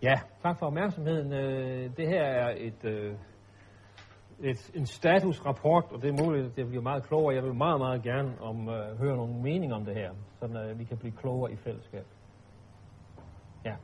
[0.02, 1.32] Ja, tak for opmærksomheden.
[1.32, 3.14] Øh, det her er et, øh,
[4.40, 7.34] et, en statusrapport, og det er muligt, at jeg bliver meget klogere.
[7.34, 10.10] Jeg vil meget, meget gerne om, øh, høre nogle meninger om det her,
[10.40, 12.06] så øh, vi kan blive klogere i fællesskab.
[13.64, 13.74] Ja.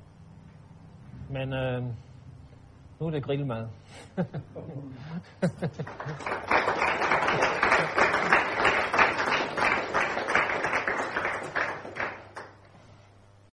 [1.31, 1.83] Men øh,
[3.01, 3.69] nu er det grillmad.